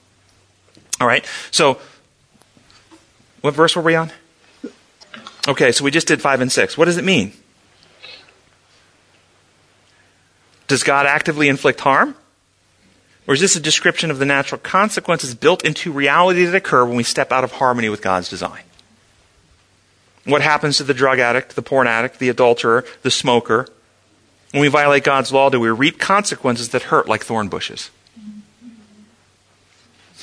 [1.01, 1.27] All right.
[1.51, 1.79] So,
[3.43, 4.11] what verse were we on?
[5.49, 6.79] Okay, so we just did 5 and 6.
[6.79, 7.33] What does it mean?
[10.66, 12.16] Does God actively inflict harm?
[13.26, 16.96] Or is this a description of the natural consequences built into reality that occur when
[16.96, 18.62] we step out of harmony with God's design?
[20.24, 23.68] What happens to the drug addict, the porn addict, the adulterer, the smoker?
[24.52, 27.90] When we violate God's law, do we reap consequences that hurt like thorn bushes?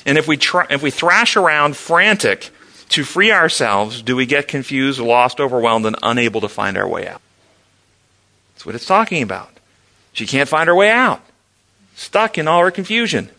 [0.06, 0.38] And if we,
[0.70, 2.50] if we thrash around frantic
[2.90, 7.08] to free ourselves, do we get confused, lost, overwhelmed, and unable to find our way
[7.08, 7.22] out?
[8.54, 9.53] That's what it's talking about.
[10.14, 11.22] She can't find her way out.
[11.96, 13.30] Stuck in all her confusion.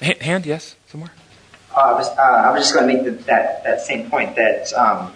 [0.00, 1.12] Hand, yes, somewhere?
[1.74, 4.36] Uh, I, was, uh, I was just going to make the, that, that same point
[4.36, 5.12] that, um,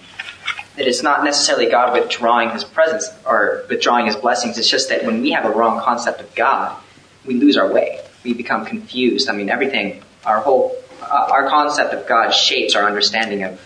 [0.77, 4.59] that it's not necessarily God withdrawing his presence or withdrawing his blessings.
[4.59, 6.81] It's just that when we have a wrong concept of God,
[7.27, 8.01] we lose our way.
[8.25, 9.29] We become confused.
[9.29, 13.61] I mean, everything, our whole, uh, our concept of God shapes our understanding of,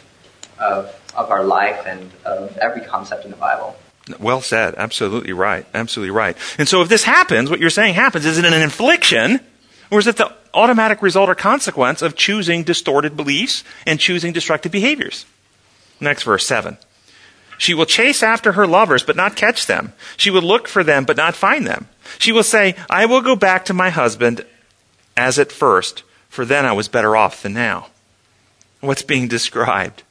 [0.59, 3.77] of, of our life and of every concept in the Bible.
[4.19, 4.75] Well said.
[4.77, 5.67] Absolutely right.
[5.75, 6.37] Absolutely right.
[6.59, 9.41] And so if this happens, what you're saying happens, is it an infliction
[9.91, 14.73] or is it the automatic result or consequence of choosing distorted beliefs and choosing destructive
[14.73, 15.27] behaviors?
[16.01, 16.79] Next verse, 7.
[17.59, 19.93] She will chase after her lovers, but not catch them.
[20.17, 21.89] She will look for them, but not find them.
[22.19, 24.47] She will say, I will go back to my husband
[25.17, 27.89] as at first, for then I was better off than now.
[28.81, 30.03] What's being described?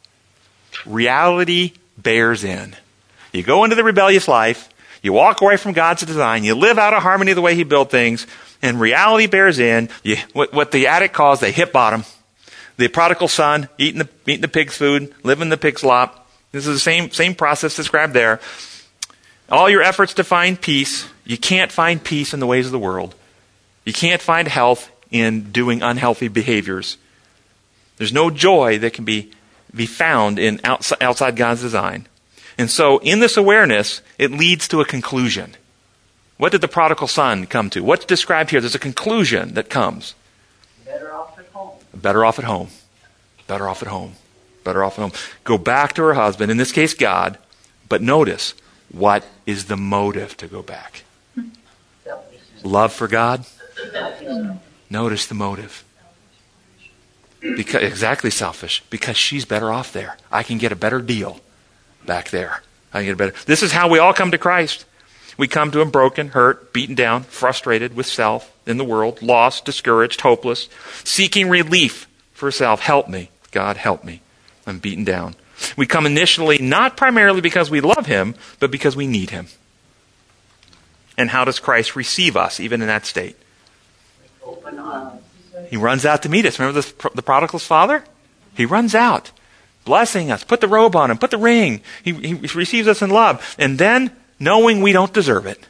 [0.85, 2.75] Reality bears in.
[3.31, 4.69] You go into the rebellious life,
[5.01, 7.91] you walk away from God's design, you live out of harmony the way He built
[7.91, 8.27] things,
[8.61, 9.89] and reality bears in.
[10.03, 12.03] You, what, what the addict calls the hit bottom.
[12.77, 16.29] The prodigal son, eating the, eating the pig's food, living the pig's slop.
[16.51, 18.39] This is the same, same process described there.
[19.49, 22.79] All your efforts to find peace, you can't find peace in the ways of the
[22.79, 23.15] world.
[23.85, 26.97] You can't find health in doing unhealthy behaviors.
[27.97, 29.31] There's no joy that can be,
[29.75, 32.07] be found in outside, outside God's design.
[32.59, 35.55] And so, in this awareness, it leads to a conclusion.
[36.35, 37.81] What did the prodigal son come to?
[37.81, 38.59] What's described here?
[38.59, 40.13] There's a conclusion that comes.
[40.85, 41.77] Better off at home.
[41.93, 42.67] Better off at home.
[43.47, 44.15] Better off at home.
[44.65, 45.13] Better off at home.
[45.45, 47.37] Go back to her husband, in this case, God.
[47.87, 48.53] But notice,
[48.91, 51.03] what is the motive to go back?
[52.61, 53.45] Love for God?
[54.89, 55.85] Notice the motive.
[57.39, 58.83] Because, exactly selfish.
[58.89, 60.17] Because she's better off there.
[60.29, 61.39] I can get a better deal
[62.05, 62.61] back there.
[62.93, 63.33] I get better.
[63.45, 64.85] This is how we all come to Christ.
[65.37, 69.63] We come to him broken, hurt, beaten down, frustrated with self in the world, lost,
[69.63, 70.67] discouraged, hopeless,
[71.03, 72.81] seeking relief for self.
[72.81, 73.29] Help me.
[73.51, 74.21] God, help me.
[74.67, 75.35] I'm beaten down.
[75.77, 79.47] We come initially not primarily because we love him, but because we need him.
[81.17, 83.35] And how does Christ receive us, even in that state?
[85.69, 86.59] He runs out to meet us.
[86.59, 88.03] Remember the, the prodigal's father?
[88.55, 89.31] He runs out,
[89.89, 91.81] blessing us, put the robe on him, put the ring.
[92.03, 93.55] He, he receives us in love.
[93.57, 95.67] And then, knowing we don't deserve it,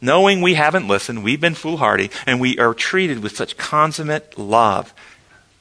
[0.00, 4.92] knowing we haven't listened, we've been foolhardy, and we are treated with such consummate love,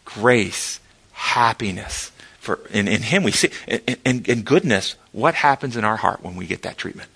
[0.03, 0.79] grace,
[1.11, 2.11] happiness.
[2.39, 3.51] For in, in Him we see,
[4.03, 7.09] in, in goodness, what happens in our heart when we get that treatment?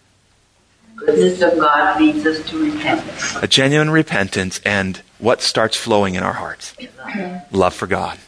[0.97, 3.35] Goodness of God leads us to repentance.
[3.41, 6.75] A genuine repentance, and what starts flowing in our hearts?
[7.51, 8.19] Love for God.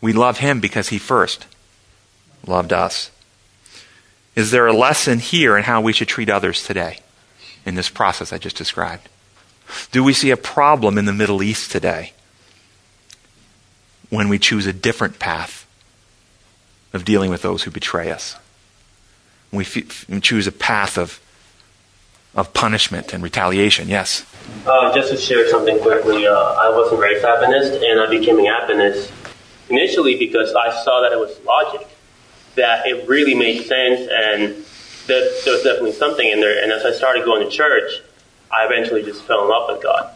[0.00, 1.46] We love Him because He first
[2.46, 3.10] loved us.
[4.36, 7.00] Is there a lesson here in how we should treat others today?
[7.68, 9.08] in this process I just described?
[9.92, 12.14] Do we see a problem in the Middle East today
[14.08, 15.66] when we choose a different path
[16.94, 18.36] of dealing with those who betray us?
[19.52, 21.20] We, f- choose a path of,
[22.34, 24.24] of punishment and retaliation, yes?
[24.66, 28.46] Uh, just to share something quickly, uh, I wasn't raised Adventist and I became an
[28.46, 29.12] Adventist
[29.68, 31.86] initially because I saw that it was logic,
[32.56, 34.64] that it really made sense and
[35.06, 36.62] that there was definitely something in there.
[36.62, 37.90] And as I started going to church,
[38.50, 40.14] I eventually just fell in love with God.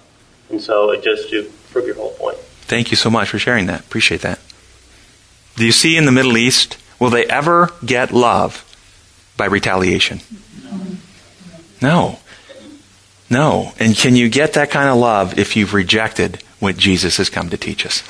[0.51, 2.37] And so it just to prove your whole point.
[2.37, 3.81] Thank you so much for sharing that.
[3.81, 4.39] Appreciate that.
[5.57, 8.65] Do you see in the Middle East, will they ever get love
[9.37, 10.21] by retaliation?
[11.81, 12.19] No.
[13.29, 13.73] No.
[13.79, 17.51] And can you get that kind of love if you've rejected what Jesus has come
[17.51, 18.03] to teach us?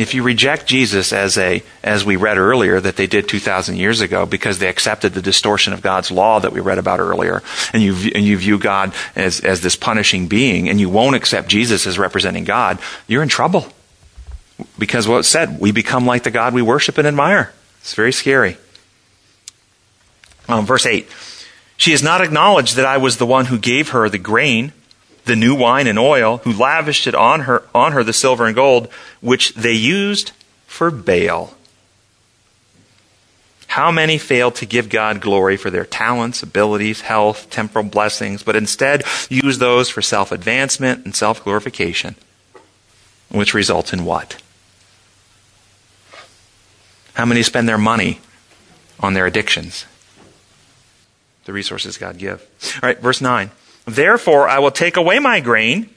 [0.00, 4.00] If you reject Jesus as a, as we read earlier, that they did 2,000 years
[4.00, 7.42] ago because they accepted the distortion of God's law that we read about earlier,
[7.74, 11.48] and you, and you view God as, as this punishing being, and you won't accept
[11.48, 12.78] Jesus as representing God,
[13.08, 13.66] you're in trouble.
[14.78, 17.52] Because what it said, we become like the God we worship and admire.
[17.82, 18.56] It's very scary.
[20.48, 21.10] Um, verse 8.
[21.76, 24.72] She has not acknowledged that I was the one who gave her the grain
[25.24, 28.54] the new wine and oil, who lavished it on her, on her the silver and
[28.54, 28.88] gold,
[29.20, 30.32] which they used
[30.66, 31.54] for Baal.
[33.70, 38.56] How many failed to give God glory for their talents, abilities, health, temporal blessings, but
[38.56, 42.16] instead use those for self advancement and self glorification,
[43.30, 44.42] which results in what?
[47.14, 48.20] How many spend their money
[48.98, 49.86] on their addictions?
[51.44, 52.44] The resources God give.
[52.82, 53.50] All right, verse 9.
[53.84, 55.90] Therefore, I will take away my grain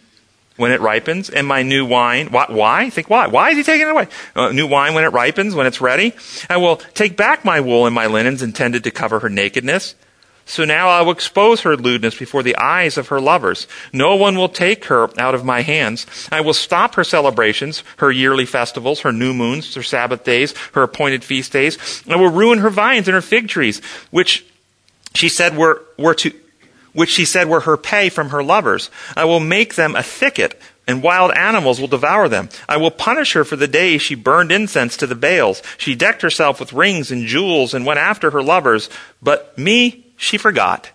[0.55, 2.27] when it ripens and my new wine.
[2.27, 2.89] Why?
[2.89, 3.27] Think why?
[3.27, 4.07] Why is he taking it away?
[4.35, 6.13] Uh, new wine when it ripens, when it's ready.
[6.49, 9.95] I will take back my wool and my linens intended to cover her nakedness.
[10.45, 13.65] So now I will expose her lewdness before the eyes of her lovers.
[13.93, 16.05] No one will take her out of my hands.
[16.31, 20.83] I will stop her celebrations, her yearly festivals, her new moons, her Sabbath days, her
[20.83, 22.03] appointed feast days.
[22.09, 23.81] I will ruin her vines and her fig trees,
[24.11, 24.45] which
[25.13, 26.33] she said were, were to,
[26.93, 28.89] which she said were her pay from her lovers.
[29.15, 32.49] I will make them a thicket, and wild animals will devour them.
[32.69, 35.61] I will punish her for the day she burned incense to the Baals.
[35.77, 38.89] She decked herself with rings and jewels and went after her lovers,
[39.21, 40.91] but me she forgot,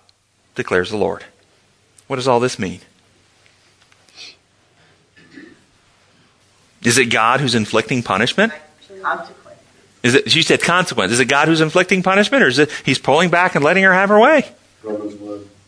[0.54, 1.24] declares the Lord.
[2.06, 2.80] What does all this mean?
[6.84, 8.52] Is it God who's inflicting punishment?
[10.02, 11.12] Is it, she said consequence.
[11.12, 13.92] Is it God who's inflicting punishment, or is it he's pulling back and letting her
[13.92, 14.46] have her way?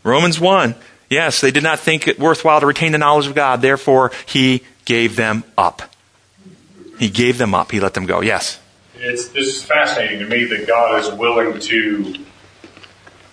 [0.03, 0.74] Romans 1.
[1.09, 3.62] Yes, they did not think it worthwhile to retain the knowledge of God.
[3.62, 5.82] Therefore, he gave them up.
[6.98, 7.72] He gave them up.
[7.72, 8.20] He let them go.
[8.20, 8.61] Yes.
[8.94, 12.12] It's, this is fascinating to me that God is willing to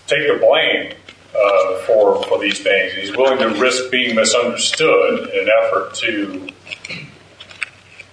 [0.08, 0.94] take the blame
[1.36, 2.94] uh, for for these things.
[2.94, 6.48] He's willing to risk being misunderstood in an effort to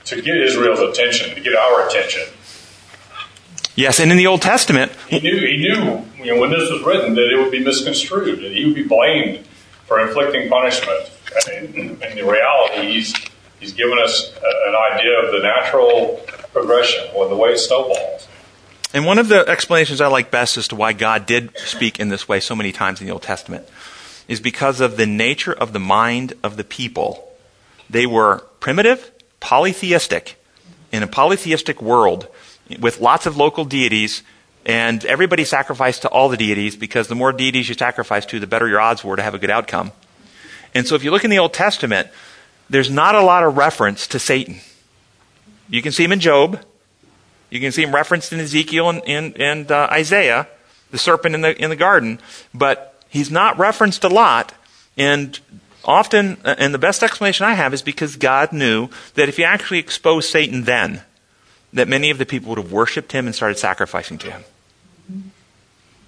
[0.07, 2.23] to get Israel's attention, to get our attention.
[3.77, 6.83] Yes, and in the Old Testament, he knew he knew you know, when this was
[6.83, 9.45] written that it would be misconstrued, that he would be blamed
[9.87, 11.11] for inflicting punishment.
[11.49, 13.15] And in, in the reality, he's
[13.59, 16.21] he's given us an idea of the natural
[16.53, 18.29] progression or the way it snowballs.
[18.93, 22.11] And one of the explanations I like best as to why God did speak in
[22.11, 23.69] this way so many times in the Old Testament
[24.29, 27.29] is because of the nature of the mind of the people.
[27.91, 29.11] They were primitive,
[29.41, 30.37] polytheistic.
[30.93, 32.29] In a polytheistic world,
[32.81, 34.23] with lots of local deities,
[34.67, 38.47] and everybody sacrificed to all the deities because the more deities you sacrifice to, the
[38.47, 39.93] better your odds were to have a good outcome.
[40.75, 42.09] And so if you look in the Old Testament,
[42.71, 44.61] there's not a lot of reference to Satan.
[45.69, 46.65] You can see him in Job.
[47.51, 50.49] You can see him referenced in Ezekiel and, and, and uh, Isaiah,
[50.91, 52.19] the serpent in the, in the garden,
[52.53, 54.55] but he's not referenced a lot.
[54.97, 55.39] And
[55.85, 59.45] often, uh, and the best explanation I have is because God knew that if you
[59.45, 61.03] actually exposed Satan then,
[61.75, 64.45] that many of the people would have worshipped him and started sacrificing to him.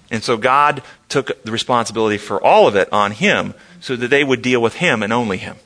[0.09, 4.23] And so God took the responsibility for all of it on him so that they
[4.23, 5.57] would deal with him and only him.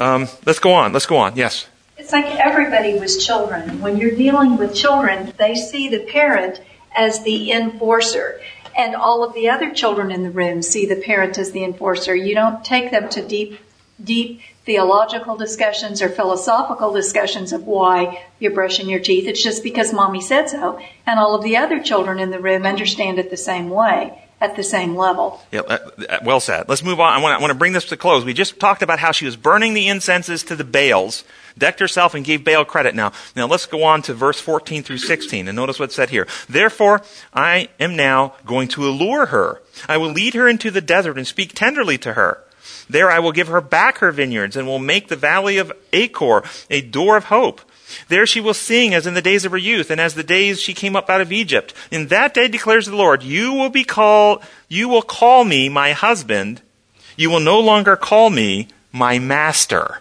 [0.00, 0.92] Um, let's go on.
[0.92, 1.36] Let's go on.
[1.36, 1.68] Yes.
[1.98, 3.80] It's like everybody was children.
[3.80, 6.60] When you're dealing with children, they see the parent
[6.96, 8.40] as the enforcer.
[8.76, 12.16] And all of the other children in the room see the parent as the enforcer.
[12.16, 13.60] You don't take them to deep,
[14.02, 19.26] deep theological discussions or philosophical discussions of why you're brushing your teeth.
[19.26, 20.80] It's just because mommy said so.
[21.06, 24.56] And all of the other children in the room understand it the same way at
[24.56, 25.40] the same level.
[25.50, 26.68] Yeah, uh, uh, well said.
[26.68, 27.12] Let's move on.
[27.12, 28.24] I want, to, I want to bring this to close.
[28.24, 31.24] We just talked about how she was burning the incenses to the Baals,
[31.56, 32.94] decked herself and gave Baal credit.
[32.94, 36.26] Now, now let's go on to verse 14 through 16 and notice what's said here.
[36.48, 37.02] Therefore,
[37.32, 39.62] I am now going to allure her.
[39.88, 42.44] I will lead her into the desert and speak tenderly to her.
[42.88, 46.42] There I will give her back her vineyards and will make the valley of Achor
[46.70, 47.60] a door of hope.
[48.08, 50.60] There she will sing as in the days of her youth and as the days
[50.60, 51.74] she came up out of Egypt.
[51.90, 55.92] In that day declares the Lord, you will be called, you will call me my
[55.92, 56.60] husband.
[57.16, 60.00] You will no longer call me my master.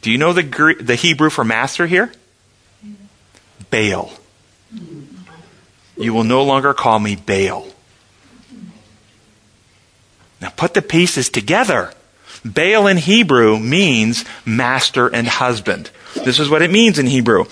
[0.00, 2.12] Do you know the, the Hebrew for master here?
[3.70, 4.12] Baal.
[5.96, 7.66] You will no longer call me Baal.
[10.40, 11.92] Now put the pieces together.
[12.44, 15.90] Baal in Hebrew means master and husband.
[16.14, 17.44] This is what it means in Hebrew.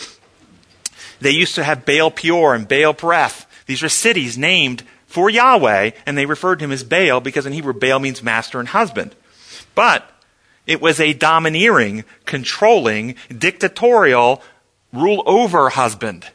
[1.21, 3.47] They used to have Baal Peor and Baal Pereth.
[3.67, 7.53] These are cities named for Yahweh, and they referred to him as Baal because in
[7.53, 9.15] Hebrew Baal means master and husband.
[9.75, 10.11] But
[10.67, 14.43] it was a domineering, controlling, dictatorial,
[14.93, 16.27] rule over husband.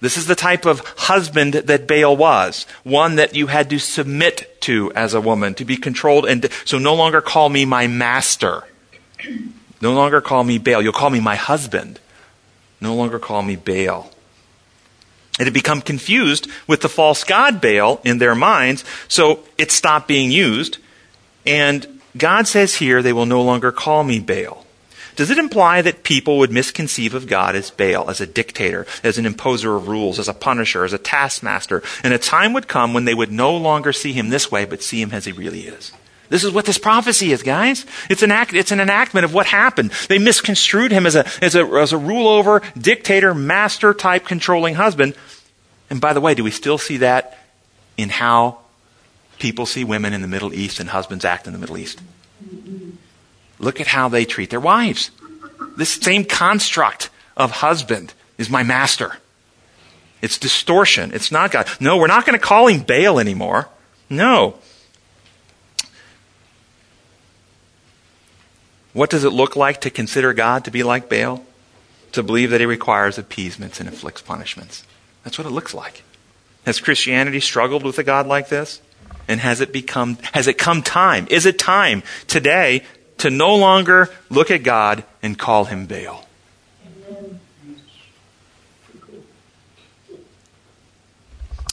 [0.00, 2.66] This is the type of husband that Baal was.
[2.84, 6.78] One that you had to submit to as a woman, to be controlled and so
[6.78, 8.64] no longer call me my master.
[9.80, 10.82] No longer call me Baal.
[10.82, 11.98] You'll call me my husband.
[12.80, 14.10] No longer call me Baal.
[15.38, 20.08] It had become confused with the false god Baal in their minds, so it stopped
[20.08, 20.78] being used.
[21.46, 24.65] And God says here, they will no longer call me Baal.
[25.16, 29.16] Does it imply that people would misconceive of God as Baal, as a dictator, as
[29.16, 31.82] an imposer of rules, as a punisher, as a taskmaster?
[32.04, 34.82] And a time would come when they would no longer see him this way, but
[34.82, 35.92] see him as he really is.
[36.28, 37.86] This is what this prophecy is, guys.
[38.10, 39.92] It's an act, it's an enactment of what happened.
[40.08, 44.74] They misconstrued him as a, as a, as a rule over, dictator, master type controlling
[44.74, 45.14] husband.
[45.88, 47.38] And by the way, do we still see that
[47.96, 48.58] in how
[49.38, 52.00] people see women in the Middle East and husbands act in the Middle East?
[53.58, 55.10] Look at how they treat their wives.
[55.76, 59.18] This same construct of husband is my master.
[60.22, 61.12] It's distortion.
[61.12, 61.68] It's not God.
[61.80, 63.68] No, we're not going to call him Baal anymore.
[64.08, 64.58] No.
[68.92, 71.44] What does it look like to consider God to be like Baal?
[72.12, 74.84] To believe that he requires appeasements and inflicts punishments.
[75.22, 76.02] That's what it looks like.
[76.64, 78.80] Has Christianity struggled with a God like this?
[79.28, 81.26] And has it become, has it come time?
[81.30, 82.84] Is it time today
[83.18, 86.26] to no longer look at God and call him Baal?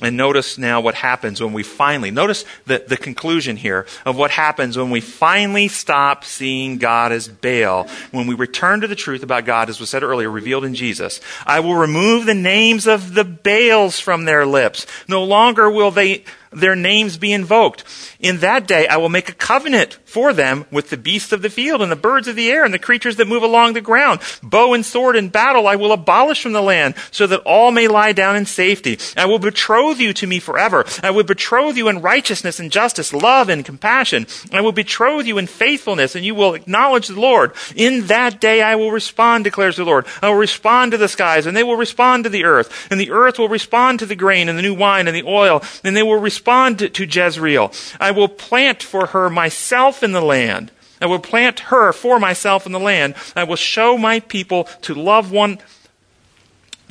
[0.04, 4.32] And notice now what happens when we finally, notice the, the conclusion here of what
[4.32, 9.24] happens when we finally stop seeing God as Baal, when we return to the truth
[9.24, 11.22] about God, as was said earlier, revealed in Jesus.
[11.46, 14.86] I will remove the names of the Baals from their lips.
[15.08, 16.26] No longer will they,
[16.56, 17.84] their names be invoked.
[18.20, 21.50] In that day I will make a covenant for them with the beasts of the
[21.50, 24.22] field and the birds of the air and the creatures that move along the ground.
[24.42, 27.88] Bow and sword and battle I will abolish from the land so that all may
[27.88, 29.00] lie down in safety.
[29.18, 30.86] I will betroth you to me forever.
[31.02, 34.28] I will betroth you in righteousness and justice, love and compassion.
[34.52, 37.54] I will betroth you in faithfulness and you will acknowledge the Lord.
[37.76, 40.06] In that day I will respond, declares the Lord.
[40.22, 43.12] I will respond to the skies and they will respond to the earth and the
[43.12, 46.04] earth will respond to the grain and the new wine and the oil and they
[46.04, 47.72] will respond to, to Jezreel.
[48.00, 50.72] I will plant for her myself in the land.
[51.02, 53.16] I will plant her for myself in the land.
[53.36, 55.60] I will show my people to love one,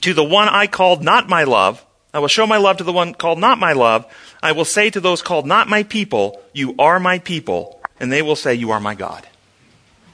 [0.03, 1.85] to the one I called not my love.
[2.13, 4.05] I will show my love to the one called not my love.
[4.43, 7.81] I will say to those called not my people, you are my people.
[7.99, 9.27] And they will say, you are my God.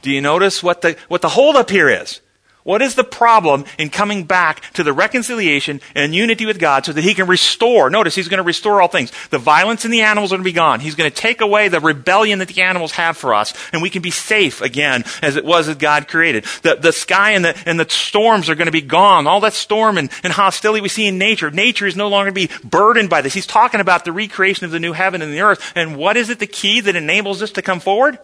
[0.03, 2.21] Do you notice what the, what the holdup here is?
[2.69, 6.93] What is the problem in coming back to the reconciliation and unity with God so
[6.93, 7.89] that He can restore?
[7.89, 9.11] Notice He's going to restore all things.
[9.31, 10.81] The violence in the animals are going to be gone.
[10.81, 13.89] He's going to take away the rebellion that the animals have for us, and we
[13.89, 16.45] can be safe again as it was as God created.
[16.61, 19.27] The, the sky and the, and the storms are going to be gone.
[19.27, 21.51] All that storm and, and hostility we see in nature.
[21.51, 23.33] Nature is no longer going to be burdened by this.
[23.33, 25.73] He's talking about the recreation of the new heaven and the earth.
[25.75, 28.19] And what is it the key that enables us to come forward?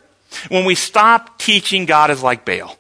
[0.51, 2.77] When we stop teaching God is like Baal.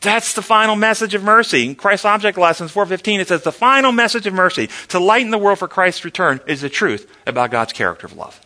[0.00, 1.66] That's the final message of mercy.
[1.66, 5.38] In Christ's Object Lessons 415, it says the final message of mercy to lighten the
[5.38, 8.40] world for Christ's return is the truth about God's character of love.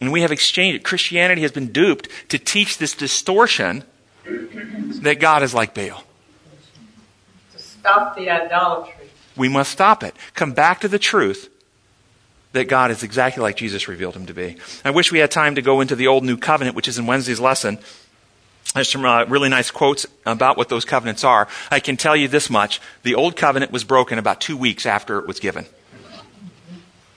[0.00, 0.84] And we have exchanged it.
[0.84, 3.84] Christianity has been duped to teach this distortion
[4.24, 6.02] that God is like Baal.
[7.52, 9.08] To stop the idolatry.
[9.36, 10.14] We must stop it.
[10.34, 11.50] Come back to the truth
[12.52, 14.56] that God is exactly like Jesus revealed him to be.
[14.84, 17.06] I wish we had time to go into the Old New Covenant, which is in
[17.06, 17.78] Wednesday's lesson.
[18.74, 21.46] There's some uh, really nice quotes about what those covenants are.
[21.70, 22.80] I can tell you this much.
[23.02, 25.66] The Old Covenant was broken about two weeks after it was given.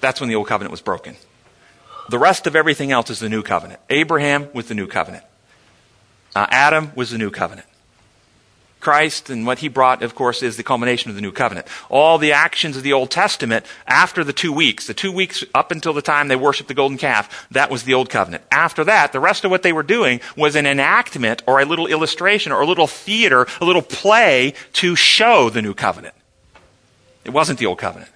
[0.01, 1.15] That's when the Old Covenant was broken.
[2.09, 3.79] The rest of everything else is the New Covenant.
[3.89, 5.23] Abraham was the New Covenant.
[6.35, 7.67] Uh, Adam was the New Covenant.
[8.85, 11.65] Christ and what he brought, of course, is the culmination of the new covenant.
[11.89, 15.71] All the actions of the Old Testament after the two weeks, the two weeks up
[15.71, 18.43] until the time they worshiped the golden calf, that was the Old Covenant.
[18.51, 21.87] After that, the rest of what they were doing was an enactment or a little
[21.87, 26.13] illustration or a little theater, a little play to show the new covenant.
[27.23, 28.11] It wasn't the Old Covenant.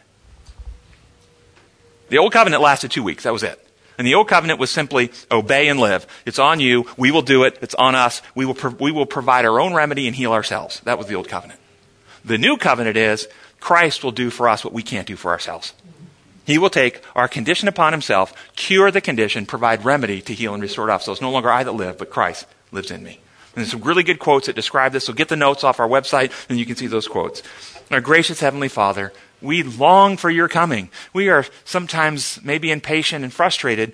[2.09, 3.24] The Old Covenant lasted two weeks.
[3.24, 3.68] That was it.
[4.00, 6.08] And the old covenant was simply obey and live.
[6.26, 6.88] It's on you.
[6.95, 7.60] We will do it.
[7.62, 8.22] It's on us.
[8.34, 10.80] We will, pro- we will provide our own remedy and heal ourselves.
[10.86, 11.60] That was the old covenant.
[12.24, 13.28] The new covenant is
[13.60, 15.74] Christ will do for us what we can't do for ourselves.
[16.45, 20.64] He will take our condition upon himself, cure the condition, provide remedy to heal and
[20.64, 21.04] restore us.
[21.04, 23.20] So it's no longer I that live, but Christ lives in me.
[23.54, 25.06] And there's some really good quotes that describe this.
[25.06, 27.43] So get the notes off our website and you can see those quotes.
[27.91, 30.89] Our gracious Heavenly Father, we long for your coming.
[31.13, 33.93] We are sometimes maybe impatient and frustrated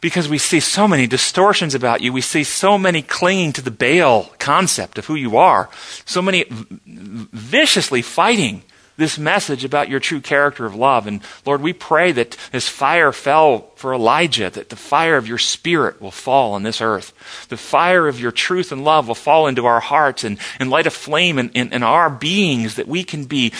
[0.00, 2.12] because we see so many distortions about you.
[2.12, 5.70] We see so many clinging to the Baal concept of who you are,
[6.04, 8.62] so many viciously fighting
[8.96, 11.06] this message about your true character of love.
[11.06, 15.38] And Lord, we pray that as fire fell for Elijah, that the fire of your
[15.38, 17.12] spirit will fall on this earth.
[17.48, 20.86] The fire of your truth and love will fall into our hearts and, and light
[20.86, 23.52] a flame in, in, in our beings that we can be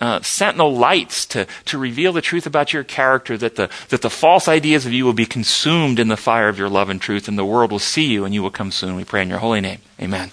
[0.00, 4.10] uh, sentinel lights to, to reveal the truth about your character, that the, that the
[4.10, 7.28] false ideas of you will be consumed in the fire of your love and truth,
[7.28, 8.96] and the world will see you and you will come soon.
[8.96, 9.80] We pray in your holy name.
[10.00, 10.30] Amen.